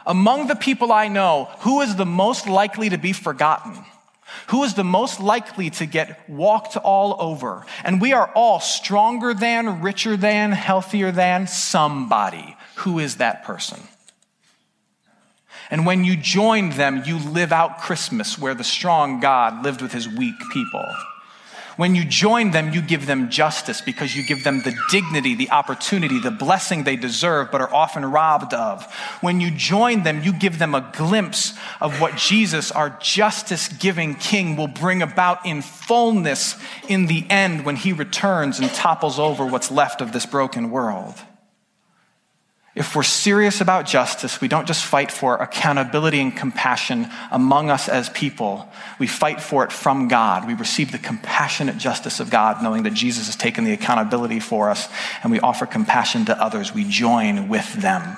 Among 0.07 0.47
the 0.47 0.57
people 0.57 0.93
I 0.93 1.09
know, 1.09 1.49
who 1.61 1.81
is 1.81 1.97
the 1.97 2.07
most 2.07 2.47
likely 2.49 2.91
to 2.91 2.99
be 2.99 3.13
forgotten? 3.13 3.85
Who 4.49 4.63
is 4.63 4.75
the 4.75 4.85
most 4.85 5.21
likely 5.21 5.71
to 5.71 5.87
get 5.87 6.29
walked 6.29 6.77
all 6.77 7.17
over? 7.19 7.67
And 7.85 8.01
we 8.01 8.13
are 8.13 8.31
all 8.35 8.61
stronger 8.61 9.35
than, 9.35 9.83
richer 9.83 10.17
than, 10.17 10.53
healthier 10.53 11.11
than 11.11 11.49
somebody. 11.49 12.57
Who 12.77 12.99
is 12.99 13.17
that 13.17 13.45
person? 13.45 13.81
And 15.73 15.87
when 15.87 16.05
you 16.05 16.19
joined 16.19 16.75
them, 16.75 17.03
you 17.07 17.19
live 17.19 17.51
out 17.51 17.79
Christmas 17.81 18.39
where 18.39 18.55
the 18.55 18.63
strong 18.63 19.21
God 19.21 19.65
lived 19.65 19.81
with 19.81 19.91
his 19.91 20.07
weak 20.07 20.35
people. 20.53 20.85
When 21.79 21.95
you 21.95 22.05
join 22.05 22.51
them, 22.51 22.75
you 22.75 22.83
give 22.83 23.07
them 23.07 23.31
justice 23.31 23.81
because 23.81 24.15
you 24.15 24.23
give 24.23 24.45
them 24.45 24.61
the 24.61 24.77
dignity, 24.91 25.35
the 25.35 25.51
opportunity, 25.51 26.21
the 26.21 26.31
blessing 26.31 26.85
they 26.85 26.97
deserve 26.97 27.51
but 27.51 27.63
are 27.63 27.73
often 27.73 28.05
robbed 28.05 28.53
of. 28.53 28.85
When 29.23 29.41
you 29.41 29.51
join 29.51 30.03
them, 30.03 30.23
you 30.23 30.35
give 30.35 30.59
them 30.59 30.75
a 30.75 30.93
glimpse 30.95 31.55
of 31.81 32.03
what 32.03 32.17
Jesus, 32.17 32.71
our 32.71 32.91
justice 33.01 33.69
giving 33.69 34.15
King, 34.17 34.57
will 34.57 34.69
bring 34.69 35.01
about 35.01 35.47
in 35.47 35.63
fullness 35.63 36.57
in 36.87 37.07
the 37.07 37.25
end 37.31 37.65
when 37.65 37.77
he 37.77 37.95
returns 37.95 38.61
and 38.61 38.69
topples 38.73 39.19
over 39.19 39.47
what's 39.47 39.71
left 39.71 40.03
of 40.03 40.13
this 40.13 40.27
broken 40.27 40.71
world. 40.71 41.15
If 42.75 42.97
we're 42.97 43.03
serious 43.03 43.61
about 43.61 43.85
justice, 43.85 44.41
we 44.41 44.49
don't 44.49 44.67
just 44.67 44.83
fight 44.83 45.13
for 45.13 45.37
accountability 45.37 46.21
and 46.21 46.35
compassion 46.35 47.11
among 47.31 47.69
us 47.69 47.87
as 47.87 48.09
people. 48.09 48.67
We 48.99 49.07
fight 49.07 49.43
for 49.43 49.63
it 49.65 49.73
from 49.73 50.09
God. 50.09 50.47
We 50.47 50.55
receive 50.55 50.91
the 50.91 50.99
compassionate 50.99 51.77
justice 51.77 52.19
of 52.19 52.31
God, 52.31 52.63
knowing 52.63 52.85
that 52.85 52.95
Jesus 52.95 53.27
has 53.27 53.37
taken 53.37 53.65
the 53.65 53.75
accountability 53.75 54.41
for 54.41 54.71
us, 54.71 54.89
and 55.23 55.31
we 55.31 55.39
offer 55.41 55.67
compassion 55.67 56.25
to 56.27 56.43
others. 56.43 56.73
We 56.73 56.85
join 56.85 57.49
with 57.49 57.75
them. 57.75 58.17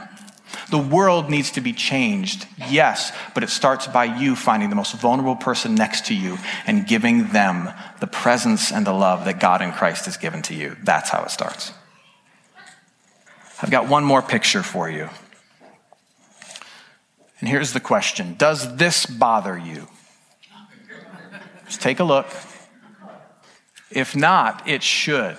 The 0.70 0.78
world 0.78 1.30
needs 1.30 1.50
to 1.52 1.60
be 1.60 1.72
changed, 1.72 2.46
yes, 2.70 3.10
but 3.34 3.42
it 3.42 3.50
starts 3.50 3.88
by 3.88 4.04
you 4.04 4.36
finding 4.36 4.70
the 4.70 4.76
most 4.76 4.94
vulnerable 4.94 5.34
person 5.34 5.74
next 5.74 6.06
to 6.06 6.14
you 6.14 6.38
and 6.64 6.86
giving 6.86 7.28
them 7.28 7.70
the 7.98 8.06
presence 8.06 8.70
and 8.70 8.86
the 8.86 8.92
love 8.92 9.24
that 9.24 9.40
God 9.40 9.62
in 9.62 9.72
Christ 9.72 10.04
has 10.04 10.16
given 10.16 10.42
to 10.42 10.54
you. 10.54 10.76
That's 10.84 11.10
how 11.10 11.24
it 11.24 11.32
starts. 11.32 11.72
I've 13.62 13.70
got 13.70 13.88
one 13.88 14.04
more 14.04 14.22
picture 14.22 14.62
for 14.62 14.90
you. 14.90 15.08
And 17.40 17.48
here's 17.48 17.72
the 17.72 17.80
question 17.80 18.34
Does 18.38 18.76
this 18.76 19.06
bother 19.06 19.56
you? 19.56 19.88
Just 21.66 21.80
take 21.80 22.00
a 22.00 22.04
look. 22.04 22.26
If 23.90 24.16
not, 24.16 24.68
it 24.68 24.82
should, 24.82 25.36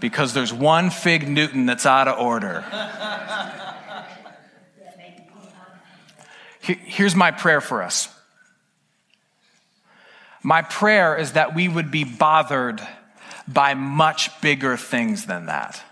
because 0.00 0.34
there's 0.34 0.52
one 0.52 0.90
fig 0.90 1.28
Newton 1.28 1.66
that's 1.66 1.86
out 1.86 2.08
of 2.08 2.18
order. 2.18 2.64
Here's 6.60 7.14
my 7.14 7.30
prayer 7.30 7.60
for 7.60 7.82
us. 7.82 8.08
My 10.42 10.62
prayer 10.62 11.16
is 11.16 11.32
that 11.32 11.54
we 11.54 11.68
would 11.68 11.90
be 11.90 12.02
bothered 12.02 12.80
by 13.46 13.74
much 13.74 14.40
bigger 14.40 14.76
things 14.76 15.26
than 15.26 15.46
that 15.46 15.82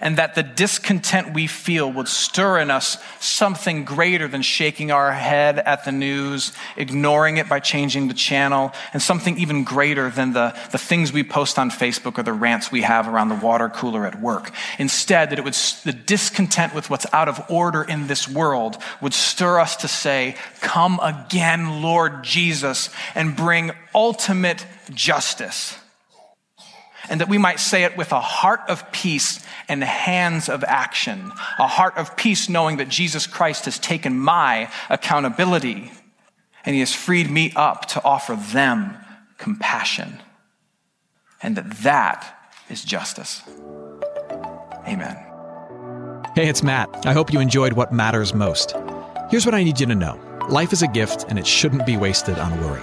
and 0.00 0.18
that 0.18 0.34
the 0.34 0.42
discontent 0.42 1.32
we 1.34 1.46
feel 1.46 1.90
would 1.90 2.08
stir 2.08 2.58
in 2.58 2.70
us 2.70 2.98
something 3.20 3.84
greater 3.84 4.28
than 4.28 4.42
shaking 4.42 4.90
our 4.90 5.12
head 5.12 5.58
at 5.58 5.84
the 5.84 5.92
news, 5.92 6.52
ignoring 6.76 7.36
it 7.36 7.48
by 7.48 7.60
changing 7.60 8.08
the 8.08 8.14
channel, 8.14 8.72
and 8.92 9.02
something 9.02 9.38
even 9.38 9.64
greater 9.64 10.10
than 10.10 10.32
the, 10.32 10.56
the 10.72 10.78
things 10.78 11.12
we 11.12 11.22
post 11.22 11.58
on 11.58 11.70
Facebook 11.70 12.18
or 12.18 12.22
the 12.22 12.32
rants 12.32 12.70
we 12.70 12.82
have 12.82 13.08
around 13.08 13.28
the 13.28 13.36
water 13.36 13.68
cooler 13.68 14.06
at 14.06 14.20
work. 14.20 14.50
Instead, 14.78 15.30
that 15.30 15.38
it 15.38 15.44
would, 15.44 15.54
the 15.84 15.92
discontent 15.92 16.74
with 16.74 16.90
what's 16.90 17.06
out 17.12 17.28
of 17.28 17.50
order 17.50 17.82
in 17.82 18.06
this 18.06 18.28
world 18.28 18.76
would 19.00 19.14
stir 19.14 19.60
us 19.60 19.76
to 19.76 19.88
say, 19.88 20.36
Come 20.60 20.98
again, 21.00 21.82
Lord 21.82 22.22
Jesus, 22.22 22.90
and 23.14 23.36
bring 23.36 23.72
ultimate 23.94 24.66
justice 24.92 25.78
and 27.08 27.20
that 27.20 27.28
we 27.28 27.38
might 27.38 27.60
say 27.60 27.84
it 27.84 27.96
with 27.96 28.12
a 28.12 28.20
heart 28.20 28.60
of 28.68 28.90
peace 28.92 29.44
and 29.68 29.80
the 29.80 29.86
hands 29.86 30.48
of 30.48 30.64
action, 30.64 31.32
a 31.58 31.66
heart 31.66 31.96
of 31.96 32.16
peace 32.16 32.48
knowing 32.48 32.78
that 32.78 32.88
Jesus 32.88 33.26
Christ 33.26 33.64
has 33.64 33.78
taken 33.78 34.18
my 34.18 34.70
accountability 34.90 35.92
and 36.64 36.74
he 36.74 36.80
has 36.80 36.92
freed 36.92 37.30
me 37.30 37.52
up 37.54 37.86
to 37.86 38.02
offer 38.04 38.34
them 38.34 38.98
compassion, 39.38 40.20
and 41.40 41.56
that 41.56 41.70
that 41.78 42.50
is 42.68 42.84
justice. 42.84 43.42
Amen. 44.86 45.16
Hey, 46.34 46.48
it's 46.48 46.62
Matt. 46.62 47.06
I 47.06 47.12
hope 47.12 47.32
you 47.32 47.40
enjoyed 47.40 47.74
what 47.74 47.92
matters 47.92 48.34
most. 48.34 48.74
Here's 49.30 49.46
what 49.46 49.54
I 49.54 49.62
need 49.62 49.78
you 49.78 49.86
to 49.86 49.94
know 49.94 50.20
life 50.48 50.72
is 50.72 50.82
a 50.82 50.88
gift, 50.88 51.24
and 51.28 51.38
it 51.38 51.46
shouldn't 51.46 51.86
be 51.86 51.96
wasted 51.96 52.38
on 52.38 52.60
worry. 52.60 52.82